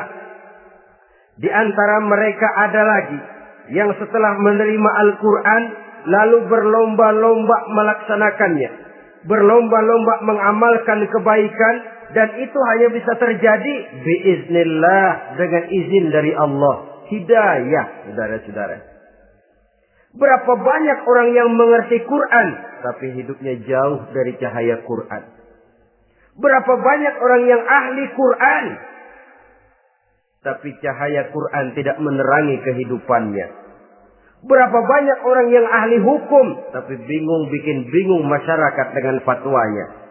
[1.40, 3.20] Di antara mereka ada lagi
[3.72, 5.62] yang setelah menerima Al-Qur'an
[6.04, 8.70] lalu berlomba-lomba melaksanakannya.
[9.24, 11.74] Berlomba-lomba mengamalkan kebaikan
[12.12, 15.08] dan itu hanya bisa terjadi biiznillah
[15.40, 17.04] dengan izin dari Allah.
[17.08, 18.95] Hidayah, saudara-saudara.
[20.16, 22.48] Berapa banyak orang yang mengerti Quran
[22.81, 25.22] tapi hidupnya jauh dari cahaya Quran.
[26.37, 28.64] Berapa banyak orang yang ahli Quran
[30.40, 33.46] tapi cahaya Quran tidak menerangi kehidupannya.
[34.46, 40.09] Berapa banyak orang yang ahli hukum tapi bingung bikin bingung masyarakat dengan fatwanya.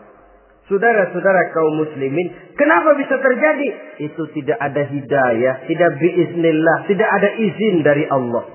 [0.66, 3.68] Saudara-saudara kaum muslimin, kenapa bisa terjadi?
[4.02, 8.55] Itu tidak ada hidayah, tidak biiznillah, tidak ada izin dari Allah.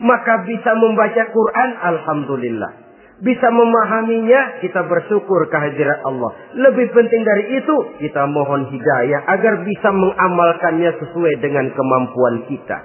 [0.00, 6.32] Maka bisa membaca Quran, Alhamdulillah bisa memahaminya, kita bersyukur kehadirat Allah.
[6.56, 12.78] Lebih penting dari itu, kita mohon hidayah agar bisa mengamalkannya sesuai dengan kemampuan kita.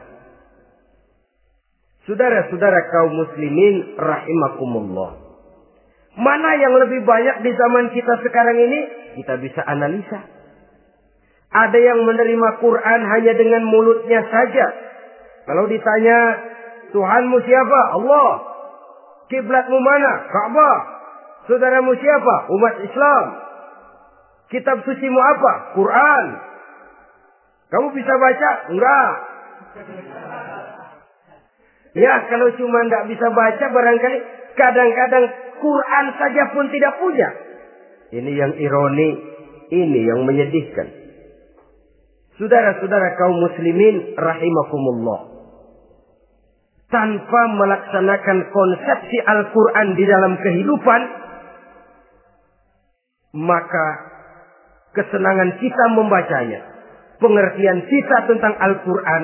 [2.05, 5.23] Saudara-saudara kaum muslimin rahimakumullah.
[6.15, 8.79] Mana yang lebih banyak di zaman kita sekarang ini?
[9.19, 10.19] Kita bisa analisa.
[11.55, 14.67] Ada yang menerima Quran hanya dengan mulutnya saja.
[15.47, 16.17] Kalau ditanya,
[16.95, 17.81] Tuhanmu siapa?
[17.99, 18.29] Allah.
[19.27, 20.11] Kiblatmu mana?
[20.31, 20.77] Ka'bah.
[21.51, 22.35] Saudaramu siapa?
[22.55, 23.25] Umat Islam.
[24.47, 25.75] Kitab sucimu apa?
[25.75, 26.25] Quran.
[27.67, 28.51] Kamu bisa baca?
[28.71, 29.11] Enggak.
[31.99, 34.17] Ya, kalau cuma enggak bisa baca barangkali
[34.55, 35.25] kadang-kadang
[35.59, 37.29] Quran saja pun tidak punya.
[38.15, 39.09] Ini yang ironi,
[39.75, 40.87] ini yang menyedihkan.
[42.39, 45.34] Saudara-saudara kaum muslimin rahimakumullah
[46.89, 51.01] tanpa melaksanakan konsepsi Al-Quran di dalam kehidupan,
[53.35, 53.85] maka
[54.95, 56.61] kesenangan kita membacanya,
[57.19, 59.23] pengertian kita tentang Al-Quran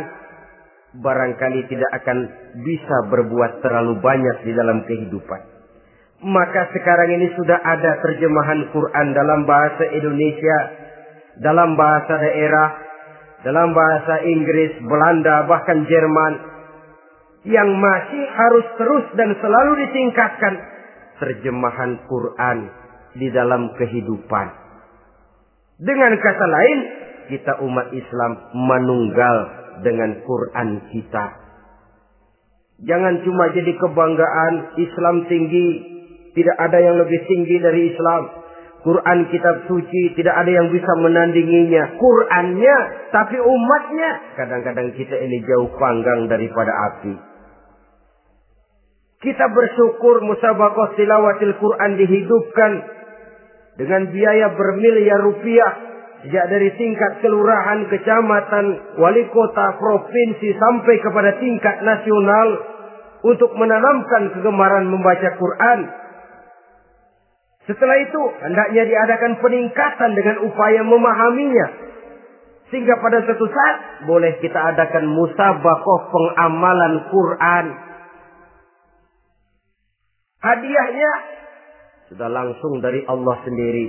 [0.92, 2.18] barangkali tidak akan
[2.68, 5.42] bisa berbuat terlalu banyak di dalam kehidupan.
[6.22, 10.58] Maka sekarang ini sudah ada terjemahan Quran dalam bahasa Indonesia,
[11.42, 12.70] dalam bahasa daerah,
[13.42, 16.51] dalam bahasa Inggris, Belanda, bahkan Jerman,
[17.42, 20.54] yang masih harus terus dan selalu ditingkatkan
[21.18, 22.58] terjemahan Quran
[23.18, 24.48] di dalam kehidupan.
[25.82, 26.80] Dengan kata lain,
[27.34, 29.38] kita umat Islam menunggal
[29.82, 31.26] dengan Quran kita.
[32.82, 35.70] Jangan cuma jadi kebanggaan Islam tinggi,
[36.38, 38.24] tidak ada yang lebih tinggi dari Islam.
[38.82, 42.02] Quran kitab suci tidak ada yang bisa menandinginya.
[42.02, 42.78] Qurannya,
[43.14, 47.31] tapi umatnya kadang-kadang kita ini jauh panggang daripada api.
[49.22, 52.72] Kita bersyukur musabaqah tilawatil Quran dihidupkan
[53.78, 55.72] dengan biaya bermiliar rupiah
[56.26, 58.66] sejak dari tingkat kelurahan, kecamatan,
[58.98, 62.48] wali kota, provinsi sampai kepada tingkat nasional
[63.22, 65.80] untuk menanamkan kegemaran membaca Quran.
[67.70, 71.68] Setelah itu hendaknya diadakan peningkatan dengan upaya memahaminya.
[72.74, 73.78] Sehingga pada suatu saat
[74.10, 77.91] boleh kita adakan musabaqah pengamalan Quran.
[80.42, 81.12] Hadiahnya
[82.12, 83.86] sudah langsung dari Allah sendiri.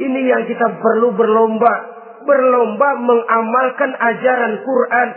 [0.00, 1.98] Ini yang kita perlu berlomba.
[2.24, 5.08] Berlomba mengamalkan ajaran Quran.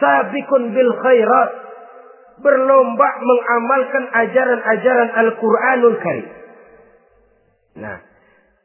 [0.00, 1.50] Sabikun bil khairat.
[2.42, 6.26] Berlomba mengamalkan ajaran-ajaran Al-Quranul Karim.
[7.78, 7.96] Nah,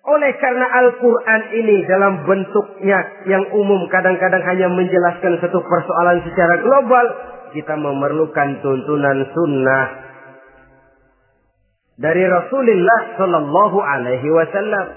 [0.09, 7.05] oleh karena Al-Quran ini dalam bentuknya yang umum kadang-kadang hanya menjelaskan satu persoalan secara global,
[7.53, 10.08] kita memerlukan tuntunan sunnah
[11.99, 14.87] dari Rasulullah Shallallahu Alaihi Wasallam.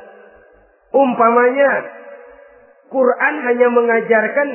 [0.94, 1.72] Umpamanya,
[2.88, 4.48] Quran hanya mengajarkan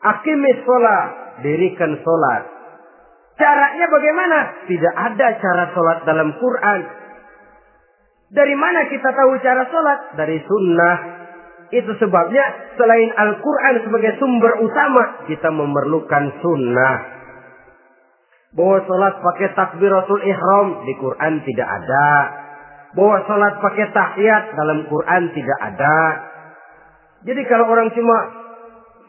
[0.00, 1.06] akimis sholat,
[1.44, 2.42] dirikan sholat.
[3.34, 4.38] Caranya bagaimana?
[4.70, 6.80] Tidak ada cara sholat dalam Quran.
[8.30, 9.98] Dari mana kita tahu cara sholat?
[10.16, 10.96] Dari sunnah.
[11.74, 12.44] Itu sebabnya
[12.78, 17.13] selain Al-Quran sebagai sumber utama, kita memerlukan sunnah.
[18.54, 22.10] Bahwa sholat pakai takbiratul ihram di Quran tidak ada.
[22.94, 25.98] Bahwa sholat pakai tahiyat dalam Quran tidak ada.
[27.26, 28.16] Jadi kalau orang cuma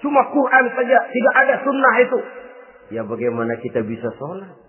[0.02, 2.20] cuma Quran saja, tidak ada sunnah itu.
[2.94, 4.66] Ya bagaimana kita bisa sholat?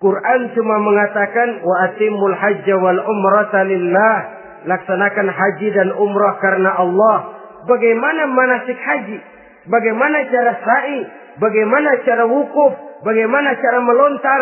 [0.00, 3.00] Quran cuma mengatakan wa atimul hajja wal
[3.68, 4.16] lillah.
[4.60, 7.18] Laksanakan haji dan umrah karena Allah.
[7.64, 9.18] Bagaimana manasik haji?
[9.68, 11.00] Bagaimana cara sa'i?
[11.40, 12.89] Bagaimana cara wukuf?
[13.00, 14.40] Bagaimana cara melontar?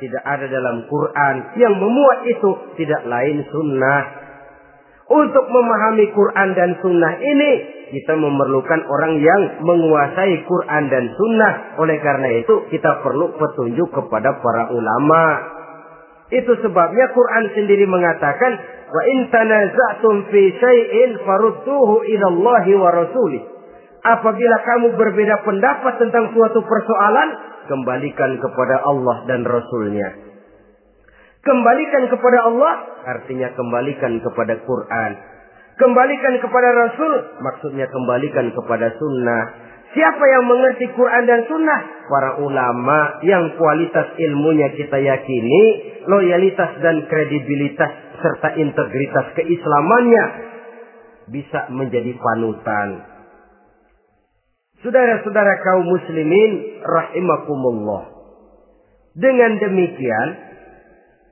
[0.00, 1.34] Tidak ada dalam Quran.
[1.60, 4.02] Yang memuat itu tidak lain sunnah.
[5.10, 7.52] Untuk memahami Quran dan sunnah ini,
[7.90, 11.52] kita memerlukan orang yang menguasai Quran dan sunnah.
[11.82, 15.22] Oleh karena itu, kita perlu petunjuk kepada para ulama.
[16.30, 18.52] Itu sebabnya Quran sendiri mengatakan,
[18.86, 23.42] "Wa in tanaza'tum fi syai'in farudduhu ila wa rasulih."
[24.00, 30.08] Apabila kamu berbeda pendapat tentang suatu persoalan, kembalikan kepada Allah dan Rasulnya.
[31.40, 32.74] Kembalikan kepada Allah
[33.06, 35.12] artinya kembalikan kepada Quran.
[35.78, 39.42] Kembalikan kepada Rasul maksudnya kembalikan kepada sunnah.
[39.90, 41.80] Siapa yang mengerti Quran dan sunnah?
[42.06, 45.62] Para ulama yang kualitas ilmunya kita yakini,
[46.06, 47.90] loyalitas dan kredibilitas
[48.20, 50.24] serta integritas keislamannya
[51.32, 53.09] bisa menjadi panutan.
[54.80, 58.16] Saudara-saudara kaum muslimin rahimakumullah.
[59.12, 60.28] Dengan demikian,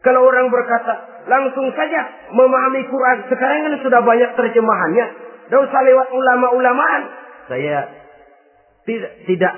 [0.05, 5.07] kalau orang berkata langsung saja memahami Quran, sekarang kan sudah banyak terjemahannya.
[5.49, 7.03] Tidak usah lewat ulama-ulamaan.
[7.49, 7.88] Saya
[8.84, 9.55] tidak, tidak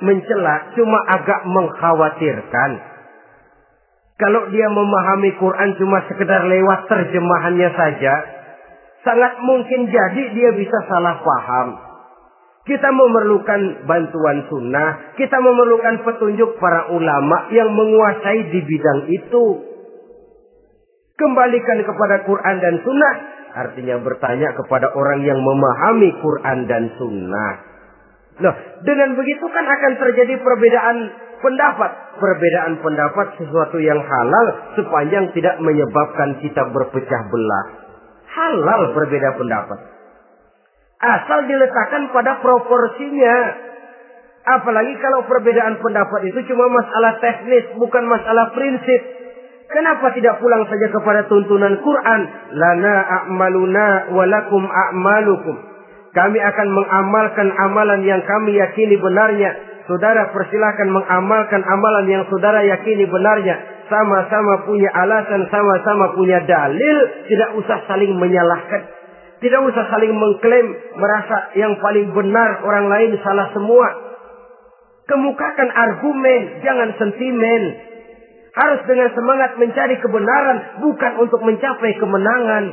[0.00, 2.70] mencela, cuma agak mengkhawatirkan.
[4.14, 8.14] Kalau dia memahami Quran cuma sekedar lewat terjemahannya saja,
[9.04, 11.68] sangat mungkin jadi dia bisa salah paham.
[12.64, 19.44] Kita memerlukan bantuan sunnah, kita memerlukan petunjuk para ulama yang menguasai di bidang itu.
[21.14, 23.14] Kembalikan kepada Quran dan sunnah,
[23.52, 27.52] artinya bertanya kepada orang yang memahami Quran dan sunnah.
[28.40, 30.96] Loh, dengan begitu kan akan terjadi perbedaan
[31.44, 31.90] pendapat.
[32.16, 34.46] Perbedaan pendapat sesuatu yang halal
[34.80, 37.66] sepanjang tidak menyebabkan kita berpecah belah.
[38.32, 39.93] Halal berbeda pendapat.
[41.00, 43.36] Asal diletakkan pada proporsinya.
[44.44, 49.00] Apalagi kalau perbedaan pendapat itu cuma masalah teknis, bukan masalah prinsip.
[49.72, 52.20] Kenapa tidak pulang saja kepada tuntunan Quran?
[52.52, 55.56] Lana a'maluna walakum a'malukum.
[56.14, 59.50] Kami akan mengamalkan amalan yang kami yakini benarnya.
[59.88, 63.58] Saudara persilahkan mengamalkan amalan yang saudara yakini benarnya.
[63.90, 66.96] Sama-sama punya alasan, sama-sama punya dalil.
[67.26, 69.03] Tidak usah saling menyalahkan.
[69.44, 70.66] Tidak usah saling mengklaim
[70.96, 73.88] merasa yang paling benar orang lain salah semua.
[75.04, 77.62] Kemukakan argumen, jangan sentimen.
[78.56, 82.64] Harus dengan semangat mencari kebenaran, bukan untuk mencapai kemenangan.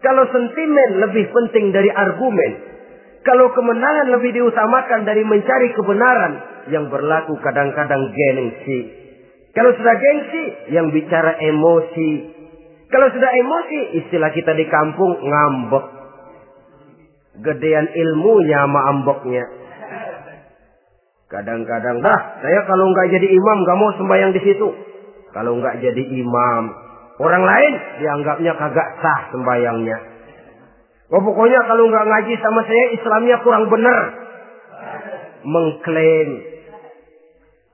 [0.00, 2.52] Kalau sentimen lebih penting dari argumen.
[3.28, 6.32] Kalau kemenangan lebih diutamakan dari mencari kebenaran.
[6.72, 8.80] Yang berlaku kadang-kadang gengsi.
[9.52, 12.33] Kalau sudah gengsi, yang bicara emosi.
[12.94, 15.84] Kalau sudah emosi, istilah kita di kampung ngambek.
[17.42, 19.44] Gedean ilmunya sama amboknya.
[21.26, 24.68] Kadang-kadang, dah saya kalau nggak jadi imam nggak mau sembahyang di situ.
[25.34, 26.84] Kalau nggak jadi imam,
[27.14, 27.72] Orang lain
[28.02, 29.98] dianggapnya kagak sah sembayangnya.
[31.14, 33.98] Oh pokoknya kalau nggak ngaji sama saya Islamnya kurang benar.
[35.46, 36.53] Mengklaim.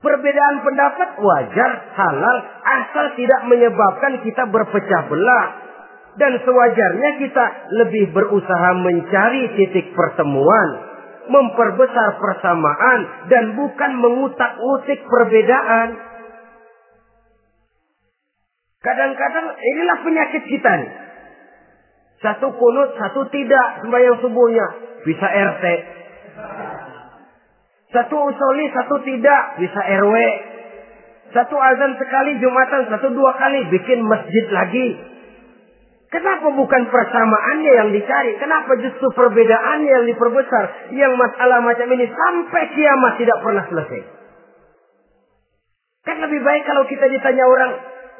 [0.01, 5.47] Perbedaan pendapat wajar, halal, asal tidak menyebabkan kita berpecah belah.
[6.17, 7.45] Dan sewajarnya kita
[7.85, 10.89] lebih berusaha mencari titik pertemuan.
[11.29, 16.01] Memperbesar persamaan dan bukan mengutak-utik perbedaan.
[18.81, 20.91] Kadang-kadang inilah penyakit kita nih.
[22.25, 24.67] Satu kunut, satu tidak sembahyang subuhnya.
[25.05, 25.65] Bisa RT.
[27.91, 29.59] Satu usoli, satu tidak.
[29.59, 30.15] Bisa RW.
[31.31, 35.11] Satu azan sekali Jumatan, satu dua kali bikin masjid lagi.
[36.11, 38.35] Kenapa bukan persamaannya yang dicari?
[38.35, 40.91] Kenapa justru perbedaannya yang diperbesar?
[40.91, 44.01] Yang masalah macam ini sampai kiamat tidak pernah selesai.
[46.03, 47.71] Kan lebih baik kalau kita ditanya orang,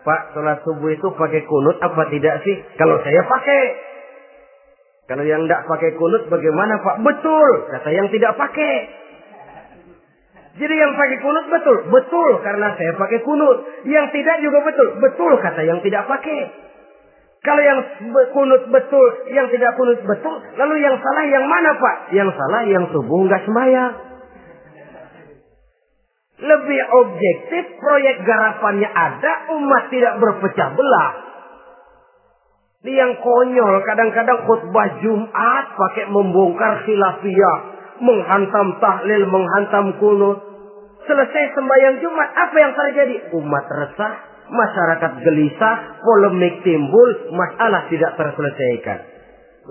[0.08, 2.56] Pak, sholat subuh itu pakai kunut apa tidak sih?
[2.80, 3.62] Kalau saya pakai.
[5.12, 6.96] Kalau yang tidak pakai kunut bagaimana Pak?
[7.04, 9.01] Betul, kata yang tidak pakai.
[10.52, 13.88] Jadi yang pakai kunut betul, betul karena saya pakai kunut.
[13.88, 16.72] Yang tidak juga betul, betul kata yang tidak pakai.
[17.42, 17.80] Kalau yang
[18.36, 21.96] kunut betul, yang tidak kunut betul, lalu yang salah yang mana Pak?
[22.14, 23.94] Yang salah yang subuh nggak sembahyang.
[26.42, 31.12] Lebih objektif proyek garapannya ada, umat tidak berpecah belah.
[32.82, 37.58] Ini yang konyol, kadang-kadang khutbah Jumat pakai membongkar khilafiyah,
[38.02, 40.38] menghantam tahlil, menghantam kunut.
[41.06, 43.16] Selesai sembahyang Jumat, apa yang terjadi?
[43.34, 44.14] Umat resah,
[44.50, 49.00] masyarakat gelisah, polemik timbul, masalah tidak terselesaikan.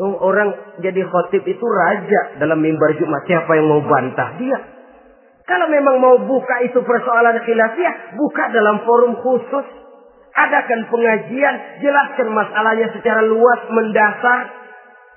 [0.00, 3.26] Orang jadi khotib itu raja dalam mimbar Jumat.
[3.26, 4.58] Siapa yang mau bantah dia?
[5.50, 9.66] Kalau memang mau buka itu persoalan khilafiyah, buka dalam forum khusus.
[10.30, 14.46] Adakan pengajian, jelaskan masalahnya secara luas, mendasar.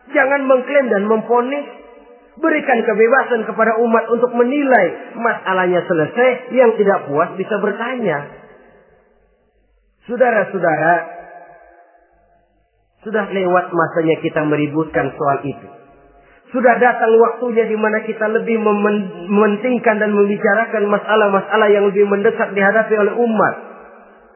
[0.10, 1.83] Jangan mengklaim dan memponis.
[2.34, 6.50] Berikan kebebasan kepada umat untuk menilai masalahnya selesai.
[6.50, 8.42] Yang tidak puas bisa bertanya.
[10.10, 10.94] Saudara-saudara,
[13.04, 15.68] sudah lewat masanya kita meributkan soal itu.
[16.56, 22.94] Sudah datang waktunya di mana kita lebih mementingkan dan membicarakan masalah-masalah yang lebih mendesak dihadapi
[22.94, 23.56] oleh umat.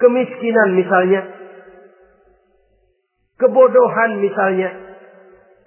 [0.02, 1.22] Kemiskinan misalnya.
[3.38, 4.70] Kebodohan misalnya.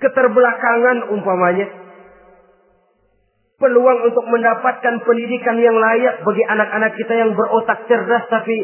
[0.02, 1.79] Keterbelakangan umpamanya.
[3.60, 8.56] Peluang untuk mendapatkan pendidikan yang layak bagi anak-anak kita yang berotak cerdas tapi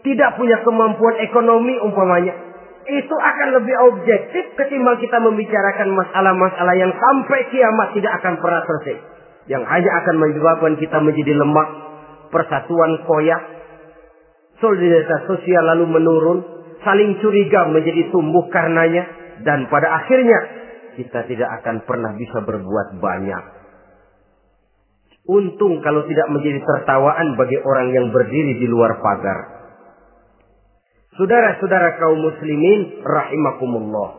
[0.00, 2.50] tidak punya kemampuan ekonomi umpamanya
[2.90, 8.96] itu akan lebih objektif ketimbang kita membicarakan masalah-masalah yang sampai kiamat tidak akan pernah selesai.
[9.50, 11.68] Yang hanya akan menyebabkan kita menjadi lemah,
[12.32, 13.42] persatuan koyak,
[14.62, 16.38] solidaritas sosial lalu menurun,
[16.80, 19.04] saling curiga menjadi tumbuh karenanya,
[19.44, 20.38] dan pada akhirnya
[20.96, 23.59] kita tidak akan pernah bisa berbuat banyak.
[25.30, 29.62] Untung kalau tidak menjadi tertawaan bagi orang yang berdiri di luar pagar.
[31.14, 34.10] Saudara-saudara kaum muslimin rahimakumullah.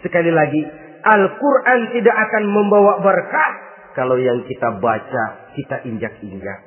[0.00, 0.64] Sekali lagi,
[1.04, 3.50] Al-Quran tidak akan membawa berkah
[3.92, 6.58] kalau yang kita baca kita injak-injak.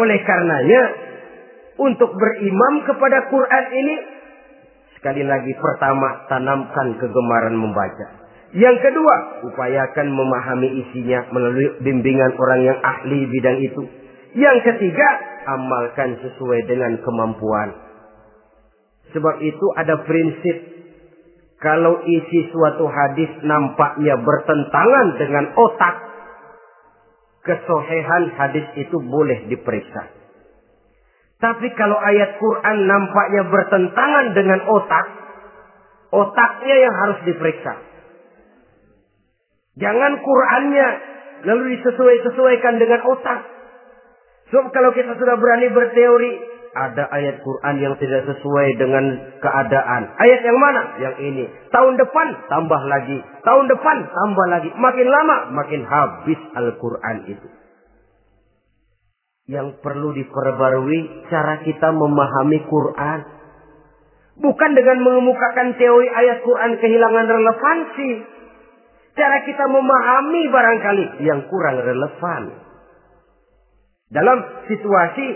[0.00, 0.82] Oleh karenanya,
[1.76, 3.96] untuk berimam kepada Quran ini,
[4.96, 8.23] sekali lagi pertama tanamkan kegemaran membaca.
[8.54, 9.14] Yang kedua,
[9.50, 13.82] upayakan memahami isinya melalui bimbingan orang yang ahli bidang itu.
[14.38, 15.08] Yang ketiga,
[15.58, 17.74] amalkan sesuai dengan kemampuan.
[19.10, 20.56] Sebab itu ada prinsip
[21.58, 25.94] kalau isi suatu hadis nampaknya bertentangan dengan otak,
[27.42, 30.02] kesohehan hadis itu boleh diperiksa.
[31.42, 35.06] Tapi kalau ayat Quran nampaknya bertentangan dengan otak,
[36.14, 37.93] otaknya yang harus diperiksa.
[39.74, 40.88] Jangan Qurannya
[41.44, 43.40] lalu disesuaikan dengan otak.
[44.52, 46.32] Sebab kalau kita sudah berani berteori,
[46.74, 49.04] ada ayat Quran yang tidak sesuai dengan
[49.38, 50.10] keadaan.
[50.18, 50.82] Ayat yang mana?
[50.98, 51.44] Yang ini.
[51.70, 53.18] Tahun depan tambah lagi.
[53.46, 54.70] Tahun depan tambah lagi.
[54.74, 57.48] Makin lama makin habis Al-Quran itu.
[59.46, 63.20] Yang perlu diperbarui cara kita memahami Quran.
[64.34, 68.10] Bukan dengan mengemukakan teori ayat Quran kehilangan relevansi.
[69.14, 72.42] Cara kita memahami barangkali yang kurang relevan.
[74.10, 75.26] Dalam situasi,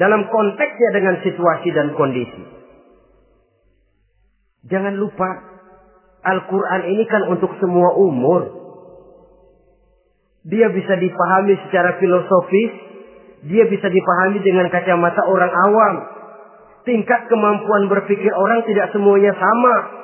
[0.00, 2.42] dalam konteksnya dengan situasi dan kondisi.
[4.72, 5.28] Jangan lupa,
[6.24, 8.56] Al-Quran ini kan untuk semua umur.
[10.48, 12.72] Dia bisa dipahami secara filosofis,
[13.52, 15.94] dia bisa dipahami dengan kacamata orang awam.
[16.88, 19.97] Tingkat kemampuan berpikir orang tidak semuanya sama.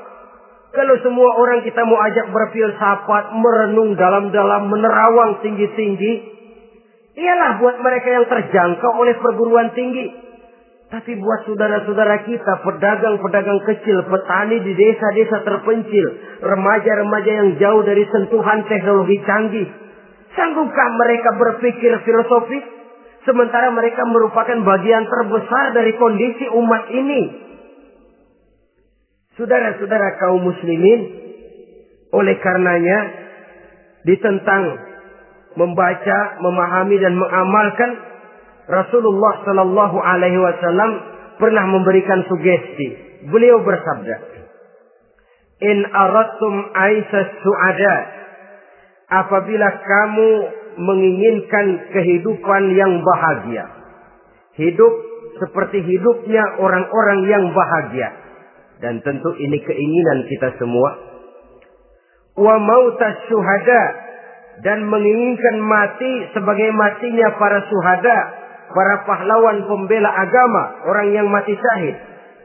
[0.75, 6.13] Kalau semua orang kita mau ajak berfilsafat, merenung dalam-dalam, menerawang tinggi-tinggi,
[7.15, 10.11] ialah buat mereka yang terjangkau oleh perguruan tinggi.
[10.91, 16.07] Tapi buat saudara-saudara kita, pedagang-pedagang kecil, petani di desa-desa terpencil,
[16.43, 19.69] remaja-remaja yang jauh dari sentuhan teknologi canggih,
[20.35, 22.67] sanggupkah mereka berpikir filosofis?
[23.25, 27.44] Sementara mereka merupakan bagian terbesar dari kondisi umat ini.
[29.35, 31.01] Saudara-saudara kaum muslimin,
[32.15, 32.99] oleh karenanya
[34.07, 34.63] ditentang
[35.59, 37.91] membaca, memahami dan mengamalkan
[38.71, 40.91] Rasulullah Shallallahu Alaihi Wasallam
[41.43, 42.89] pernah memberikan sugesti.
[43.27, 44.17] Beliau bersabda,
[45.67, 47.97] In aratum aisas suada,
[49.19, 50.31] apabila kamu
[50.79, 53.67] menginginkan kehidupan yang bahagia,
[54.63, 54.95] hidup
[55.43, 58.24] seperti hidupnya orang-orang yang bahagia
[58.83, 60.91] dan tentu ini keinginan kita semua.
[62.35, 63.83] Wa mautas syuhada
[64.67, 68.19] dan menginginkan mati sebagai matinya para syuhada,
[68.75, 71.97] para pahlawan pembela agama, orang yang mati syahid.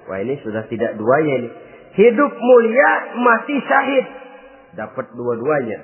[0.10, 1.50] Wah ini sudah tidak duanya ini.
[1.98, 4.06] Hidup mulia, mati syahid.
[4.78, 5.80] Dapat dua-duanya.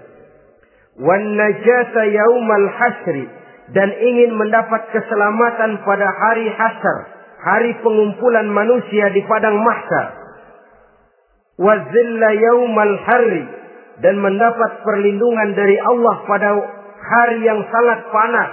[1.01, 3.25] Wan najasa yaumal hasri
[3.73, 6.97] dan ingin mendapat keselamatan pada hari hasar,
[7.41, 10.24] hari pengumpulan manusia di padang mahsyar
[11.55, 13.43] wazilla yaumal hari
[14.03, 16.49] dan mendapat perlindungan dari Allah pada
[16.99, 18.49] hari yang sangat panas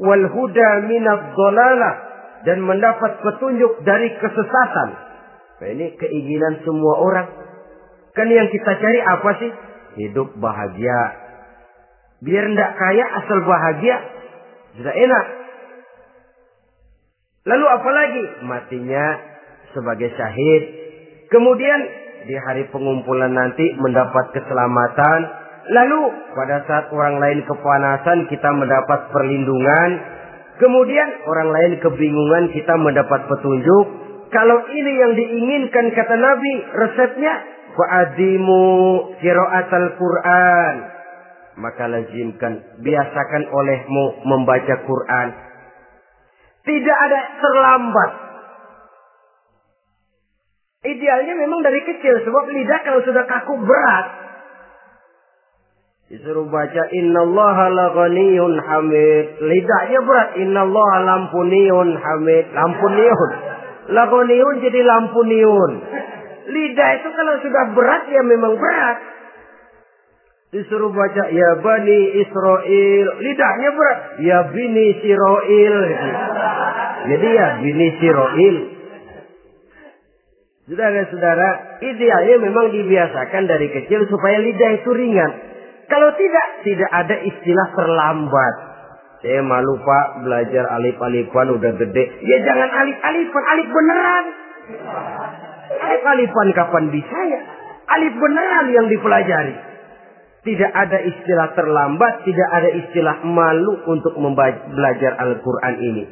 [0.00, 1.32] wal huda minad
[2.44, 4.88] dan mendapat petunjuk dari kesesatan.
[5.56, 7.26] Nah, ini keinginan semua orang.
[8.12, 9.52] Kan yang kita cari apa sih?
[10.04, 11.00] Hidup bahagia.
[12.20, 13.96] Biar ndak kaya asal bahagia.
[14.76, 15.26] Sudah enak.
[17.48, 18.24] Lalu apa lagi?
[18.44, 19.04] Matinya
[19.72, 20.62] sebagai syahid
[21.36, 21.80] Kemudian
[22.24, 25.20] di hari pengumpulan nanti mendapat keselamatan.
[25.68, 29.90] Lalu pada saat orang lain kepanasan kita mendapat perlindungan.
[30.56, 33.86] Kemudian orang lain kebingungan kita mendapat petunjuk.
[34.32, 37.34] Kalau ini yang diinginkan kata Nabi resepnya
[37.76, 38.64] fa'adimu
[39.20, 40.74] qiraat al-Qur'an.
[41.60, 45.28] Maka lazimkan, biasakan olehmu membaca Quran.
[46.64, 48.25] Tidak ada terlambat
[50.86, 54.06] Idealnya memang dari kecil sebab lidah kalau sudah kaku berat.
[56.06, 59.26] Disuruh baca innallaha laghaniyun hamid.
[59.42, 62.46] Lidahnya berat innallaha lampuniun hamid.
[62.54, 63.30] Lampuniun.
[63.90, 65.72] Laghaniyun jadi lampuniun.
[66.46, 68.98] Lidah itu kalau sudah berat ya memang berat.
[70.54, 73.06] Disuruh baca ya bani Israel.
[73.18, 73.98] Lidahnya berat.
[74.22, 75.78] Ya bini Siroil.
[77.10, 78.75] Jadi ya bini Siroil.
[80.66, 85.32] Saudara-saudara, idealnya memang dibiasakan dari kecil supaya lidah itu ringan.
[85.86, 88.54] Kalau tidak, tidak ada istilah terlambat.
[89.22, 92.04] Saya malu pak belajar alif-alifan udah gede.
[92.18, 94.24] Ya jangan alif-alifan, alif beneran.
[95.86, 97.40] Alif-alifan kapan bisa ya?
[97.86, 99.54] Alif beneran yang dipelajari.
[100.46, 106.04] Tidak ada istilah terlambat, tidak ada istilah malu untuk belajar Al-Quran ini.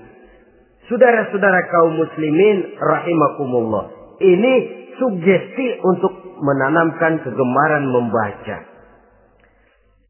[0.86, 3.93] Saudara-saudara kaum muslimin rahimakumullah.
[4.22, 4.54] Ini
[4.98, 8.58] sugesti untuk menanamkan kegemaran membaca.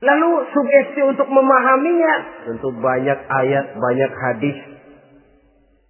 [0.04, 2.14] Lalu sugesti untuk memahaminya.
[2.52, 4.58] Tentu banyak ayat, banyak hadis.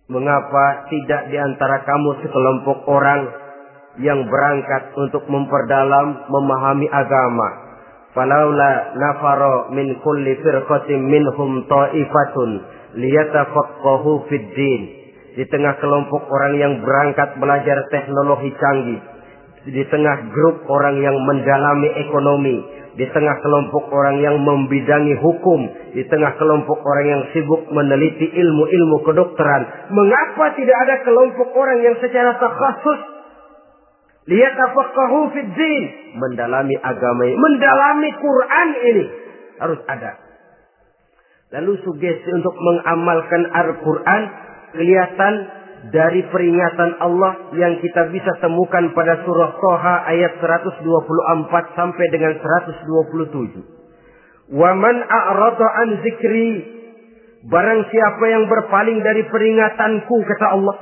[0.07, 3.23] Mengapa tidak di antara kamu sekelompok orang
[3.99, 7.49] yang berangkat untuk memperdalam, memahami agama.
[8.15, 12.51] Falaula nafaro min kulli firqatin minhum ta'ifatun
[12.95, 15.04] liyatafaqahu fid din
[15.35, 19.03] di tengah kelompok orang yang berangkat belajar teknologi canggih.
[19.65, 22.57] di tengah grup orang yang mendalami ekonomi,
[23.01, 25.61] di tengah kelompok orang yang membidangi hukum,
[25.97, 31.97] di tengah kelompok orang yang sibuk meneliti ilmu-ilmu kedokteran, mengapa tidak ada kelompok orang yang
[31.97, 33.01] secara takhasus?
[34.29, 39.05] Liyatafaqahu fid din, mendalami agama ini, mendalami Quran ini.
[39.65, 40.13] Harus ada.
[41.57, 44.23] Lalu sugesti untuk mengamalkan Al-Quran
[44.75, 45.35] kelihatan
[45.93, 54.55] dari peringatan Allah yang kita bisa temukan pada surah Toha ayat 124 sampai dengan 127.
[54.55, 56.51] Wa man a'rada an zikri
[57.49, 60.77] barang siapa yang berpaling dari peringatanku kata Allah.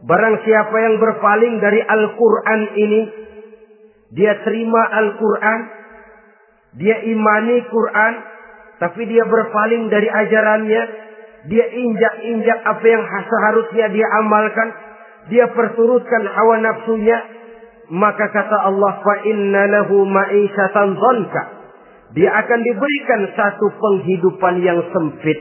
[0.00, 3.00] Barang siapa yang berpaling dari Al-Qur'an ini
[4.10, 5.60] dia terima Al-Qur'an,
[6.82, 8.12] dia imani Quran,
[8.82, 10.82] tapi dia berpaling dari ajarannya,
[11.48, 14.68] dia injak-injak apa yang seharusnya dia amalkan,
[15.32, 17.16] dia perturutkan hawa nafsunya,
[17.88, 21.42] maka kata Allah fa inna lahu dhanka.
[22.10, 25.38] Dia akan diberikan satu penghidupan yang sempit.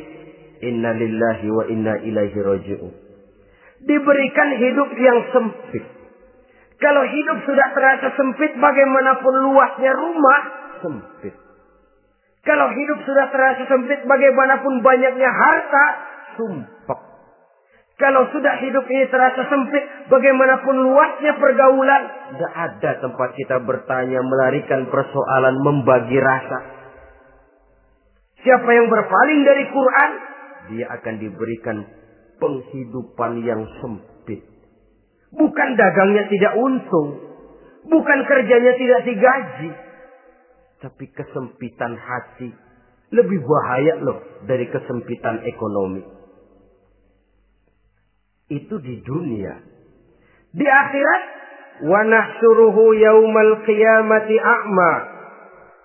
[0.62, 2.94] Inna lillahi wa inna ilaihi raji'un.
[3.90, 5.84] Diberikan hidup yang sempit.
[6.80, 10.42] Kalau hidup sudah terasa sempit, bagaimanapun luasnya rumah,
[10.80, 11.49] sempit.
[12.44, 15.86] Kalau hidup sudah terasa sempit, bagaimanapun banyaknya harta,
[16.40, 17.00] sumpah.
[18.00, 24.88] Kalau sudah hidup ini terasa sempit, bagaimanapun luasnya pergaulan, tidak ada tempat kita bertanya, melarikan
[24.88, 26.60] persoalan, membagi rasa.
[28.40, 30.12] Siapa yang berpaling dari Quran,
[30.72, 31.78] dia akan diberikan
[32.40, 34.48] penghidupan yang sempit.
[35.36, 37.20] Bukan dagangnya tidak untung,
[37.84, 39.70] bukan kerjanya tidak digaji,
[40.80, 42.50] tapi kesempitan hati
[43.10, 46.04] lebih bahaya loh dari kesempitan ekonomi.
[48.50, 49.54] Itu di dunia.
[50.50, 51.24] Di akhirat,
[51.86, 52.02] wa
[52.98, 54.94] yaumal qiyamati a'ma.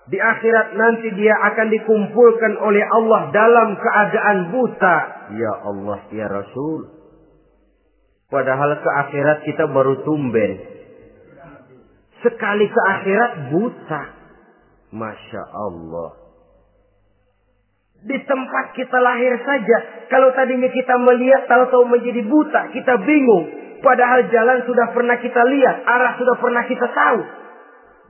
[0.05, 4.97] Di akhirat nanti dia akan dikumpulkan oleh Allah dalam keadaan buta.
[5.33, 6.93] Ya Allah, ya Rasul.
[8.29, 10.51] Padahal ke akhirat kita baru tumben.
[12.21, 14.01] Sekali ke akhirat buta.
[14.95, 16.11] Masya Allah.
[18.05, 20.07] Di tempat kita lahir saja.
[20.07, 22.71] Kalau tadinya kita melihat, tahu-tahu menjadi buta.
[22.71, 23.45] Kita bingung.
[23.81, 25.83] Padahal jalan sudah pernah kita lihat.
[25.83, 27.19] Arah sudah pernah kita tahu.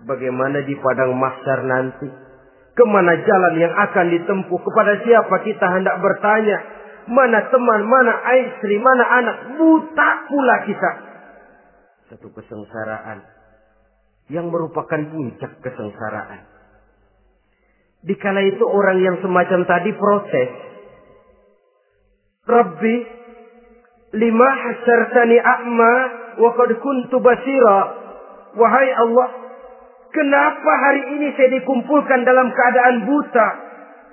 [0.06, 2.08] Bagaimana di padang mahsyar nanti?
[2.76, 4.60] Ke mana jalan yang akan ditempuh?
[4.60, 6.58] Kepada siapa kita hendak bertanya?
[7.08, 9.38] Mana teman, mana istri, mana anak?
[9.56, 10.92] Buta pula kita.
[12.12, 13.24] Satu kesengsaraan.
[14.28, 16.55] Yang merupakan puncak kesengsaraan.
[18.06, 20.50] Dikala itu orang yang semacam tadi protes.
[22.46, 22.96] Rabbi,
[24.14, 25.94] lima hasartani a'ma
[26.38, 27.80] wa qad kuntu basira.
[28.62, 29.30] Wahai Allah,
[30.14, 33.48] kenapa hari ini saya dikumpulkan dalam keadaan buta?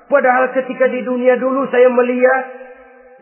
[0.08, 2.44] Padahal ketika di dunia dulu saya melihat,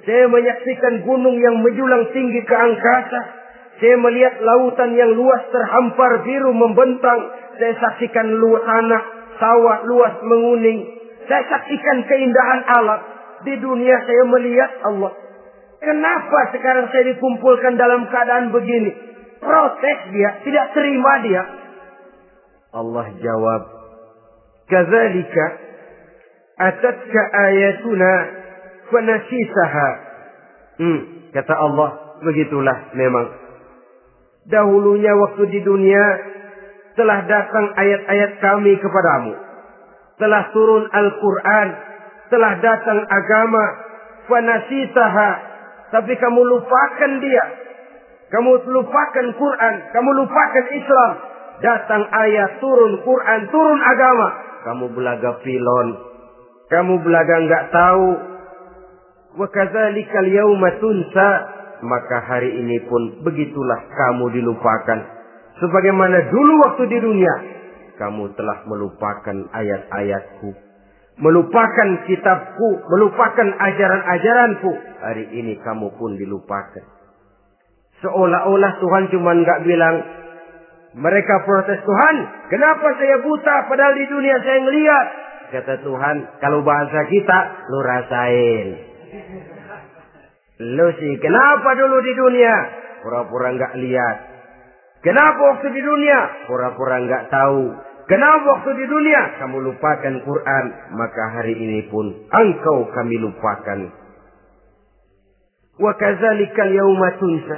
[0.07, 3.21] saya menyaksikan gunung yang menjulang tinggi ke angkasa.
[3.83, 7.21] Saya melihat lautan yang luas terhampar biru membentang.
[7.59, 10.87] Saya saksikan tanah sawah luas menguning.
[11.27, 13.01] Saya saksikan keindahan alam.
[13.41, 15.13] Di dunia saya melihat Allah.
[15.81, 18.93] Kenapa sekarang saya dikumpulkan dalam keadaan begini?
[19.41, 21.43] Protes dia, tidak terima dia.
[22.77, 23.63] Allah jawab,
[24.69, 25.45] "Kadzalika
[26.61, 28.13] atatka ayatuna
[28.93, 29.91] fanasisaha."
[30.77, 31.01] Hmm,
[31.33, 33.27] kata Allah, begitulah memang.
[34.45, 36.05] Dahulunya waktu di dunia
[37.01, 39.33] telah datang ayat-ayat kami kepadamu.
[40.21, 41.69] Telah turun Al-Quran.
[42.29, 43.65] Telah datang agama.
[44.29, 45.31] Fanasitaha.
[45.97, 47.45] Tapi kamu lupakan dia.
[48.29, 49.75] Kamu lupakan Quran.
[49.97, 51.13] Kamu lupakan Islam.
[51.65, 54.29] Datang ayat, turun Quran, turun agama.
[54.69, 55.89] Kamu belaga pilon.
[56.69, 58.09] Kamu belaga nggak tahu.
[59.41, 60.69] Wa kadzalikal yauma.
[61.81, 65.20] Maka hari ini pun begitulah kamu dilupakan
[65.61, 67.35] Sebagaimana dulu waktu di dunia,
[68.01, 70.51] kamu telah melupakan ayat-ayatku.
[71.21, 74.73] Melupakan kitabku, melupakan ajaran-ajaranku.
[75.05, 76.81] Hari ini kamu pun dilupakan.
[78.01, 79.97] Seolah-olah Tuhan cuma nggak bilang,
[80.97, 82.17] mereka protes Tuhan,
[82.49, 85.07] kenapa saya buta padahal di dunia saya ngeliat.
[85.53, 87.39] Kata Tuhan, kalau bahasa kita,
[87.69, 88.69] lu rasain.
[90.73, 92.55] Lu sih, kenapa dulu di dunia?
[93.05, 94.30] Pura-pura nggak lihat.
[95.01, 96.21] Kenapa waktu di dunia?
[96.45, 97.63] Pura-pura nggak tahu.
[98.05, 99.23] Kenapa waktu di dunia?
[99.41, 100.65] Kamu lupakan Quran.
[100.93, 103.81] Maka hari ini pun engkau kami lupakan.
[105.81, 107.57] Wa kadzalika al-yawma tunsa.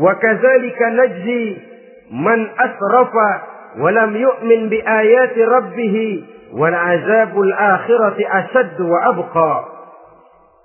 [0.00, 1.44] Wa kadzalika najzi
[2.16, 3.30] man asrafa
[3.84, 5.94] wa lam yu'min bi ayati rabbih
[6.56, 9.54] wal azabul akhirati asad wa abqa.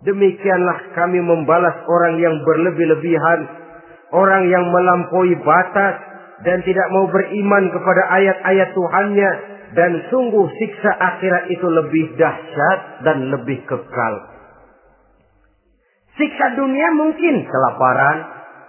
[0.08, 3.40] Demikianlah kami membalas orang yang berlebih-lebihan,
[4.14, 5.96] orang yang melampaui batas
[6.46, 9.32] dan tidak mau beriman kepada ayat-ayat Tuhannya
[9.74, 14.14] dan sungguh siksa akhirat itu lebih dahsyat dan lebih kekal.
[16.14, 18.18] Siksa dunia mungkin kelaparan,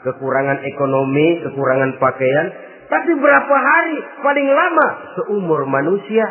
[0.08, 2.46] kekurangan ekonomi, kekurangan pakaian,
[2.88, 4.88] tapi berapa hari paling lama
[5.20, 6.24] seumur manusia?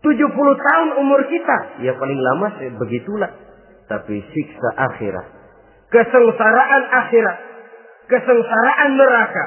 [0.00, 2.48] 70 tahun umur kita, ya paling lama
[2.80, 3.34] begitulah.
[3.90, 5.26] Tapi siksa akhirat,
[5.90, 7.36] kesengsaraan akhirat,
[8.10, 9.44] kesengsaraan neraka,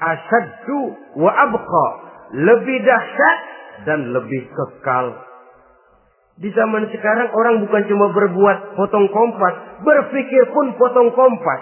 [0.00, 0.80] asyaddu
[1.18, 1.86] wa abqa,
[2.32, 3.38] lebih dahsyat
[3.84, 5.26] dan lebih kekal.
[6.36, 11.60] Di zaman sekarang orang bukan cuma berbuat potong kompas, berpikir pun potong kompas.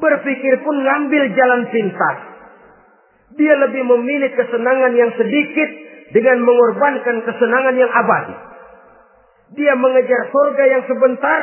[0.00, 2.16] Berpikir pun ngambil jalan pintas.
[3.36, 5.70] Dia lebih memilih kesenangan yang sedikit
[6.16, 8.36] dengan mengorbankan kesenangan yang abadi.
[9.60, 11.40] Dia mengejar surga yang sebentar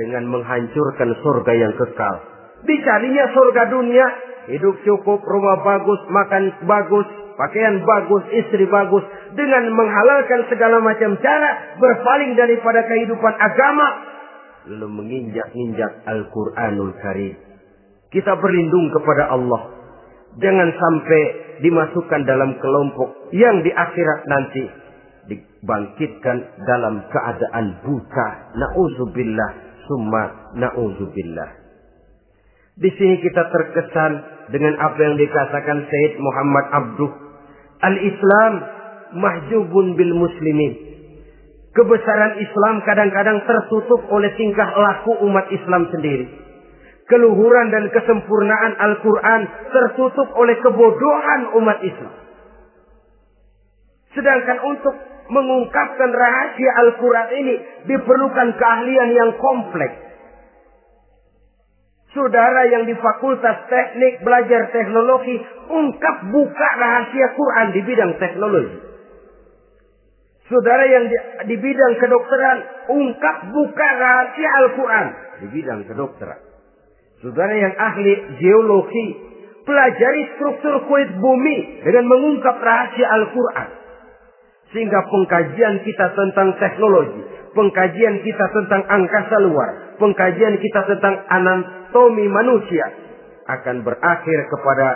[0.00, 2.35] dengan menghancurkan surga yang kekal.
[2.64, 4.06] Dicarinya surga dunia,
[4.48, 9.04] hidup cukup, rumah bagus, makan bagus, pakaian bagus, istri bagus,
[9.36, 13.88] dengan menghalalkan segala macam cara, berpaling daripada kehidupan agama,
[14.66, 17.34] lalu menginjak-injak Al-Quranul Karim.
[18.10, 19.62] Kita berlindung kepada Allah.
[20.36, 21.22] Jangan sampai
[21.64, 24.64] dimasukkan dalam kelompok yang di akhirat nanti
[25.32, 26.36] dibangkitkan
[26.68, 28.28] dalam keadaan buta.
[28.52, 29.50] Na'udzubillah
[29.88, 30.22] summa
[30.54, 31.65] na'udzubillah.
[32.76, 34.12] Di sini kita terkesan
[34.52, 37.12] dengan apa yang dikatakan Said Muhammad Abduh.
[37.80, 38.52] Al-Islam
[39.16, 40.72] mahjubun bil muslimin.
[41.72, 46.46] Kebesaran Islam kadang-kadang tertutup oleh tingkah laku umat Islam sendiri
[47.06, 52.14] keluhuran dan kesempurnaan Al-Quran tertutup oleh kebodohan umat Islam.
[54.14, 54.94] Sedangkan untuk
[55.30, 57.54] mengungkapkan rahasia Al-Quran ini
[57.90, 60.05] diperlukan keahlian yang kompleks.
[62.16, 65.36] Saudara yang di fakultas teknik belajar teknologi
[65.68, 68.78] ungkap buka rahasia Quran di bidang teknologi.
[70.48, 71.16] Saudara yang di,
[71.52, 72.58] di bidang kedokteran
[72.88, 75.06] ungkap buka rahasia Al-Quran
[75.44, 76.40] di bidang kedokteran.
[77.20, 79.06] Saudara yang ahli geologi,
[79.68, 83.68] pelajari struktur kulit bumi dengan mengungkap rahasia Al-Quran.
[84.72, 87.22] Sehingga pengkajian kita tentang teknologi,
[87.54, 91.14] pengkajian kita tentang angkasa luar, pengkajian kita tentang
[91.96, 92.84] anatomi manusia
[93.48, 94.88] akan berakhir kepada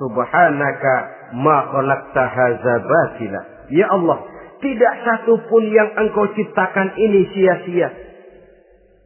[0.00, 0.94] subhanaka
[1.36, 3.40] ma khalaqta hadza batila.
[3.68, 4.18] Ya Allah,
[4.64, 7.88] tidak satu pun yang engkau ciptakan ini sia-sia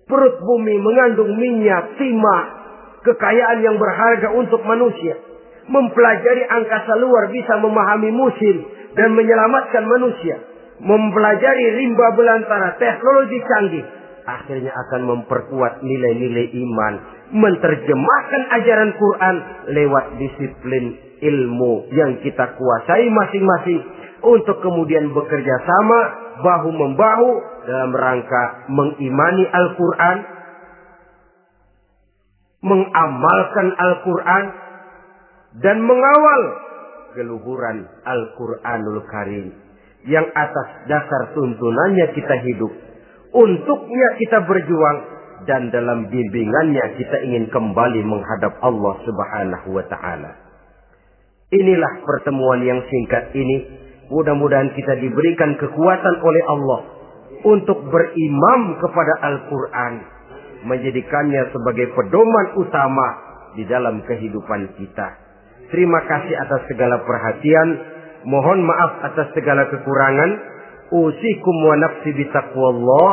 [0.05, 2.43] Perut bumi mengandung minyak, timah,
[3.09, 5.17] kekayaan yang berharga untuk manusia.
[5.65, 8.69] Mempelajari angkasa luar bisa memahami musim
[9.01, 10.37] dan menyelamatkan manusia.
[10.85, 13.85] Mempelajari rimba belantara, teknologi canggih.
[14.29, 17.14] Akhirnya akan memperkuat nilai-nilai iman.
[17.33, 19.37] Menerjemahkan ajaran Quran
[19.73, 20.85] lewat disiplin
[21.25, 23.81] ilmu yang kita kuasai masing-masing.
[24.25, 26.01] Untuk kemudian bekerja sama
[26.41, 27.31] bahu membahu
[27.69, 30.17] dalam rangka mengimani Al-Quran,
[32.65, 34.45] mengamalkan Al-Quran,
[35.61, 36.43] dan mengawal
[37.15, 39.47] keluhuran Al-Quranul Karim
[40.05, 42.73] yang atas dasar tuntunannya kita hidup.
[43.35, 44.99] Untuknya kita berjuang
[45.45, 50.31] dan dalam bimbingannya kita ingin kembali menghadap Allah Subhanahu wa taala.
[51.55, 56.81] Inilah pertemuan yang singkat ini Mudah-mudahan kita diberikan kekuatan oleh Allah
[57.45, 59.95] untuk berimam kepada Al-Quran.
[60.65, 63.09] Menjadikannya sebagai pedoman utama
[63.57, 65.09] di dalam kehidupan kita.
[65.73, 67.69] Terima kasih atas segala perhatian.
[68.25, 70.31] Mohon maaf atas segala kekurangan.
[70.93, 73.13] Usikum wa nafsi bitaqwallah.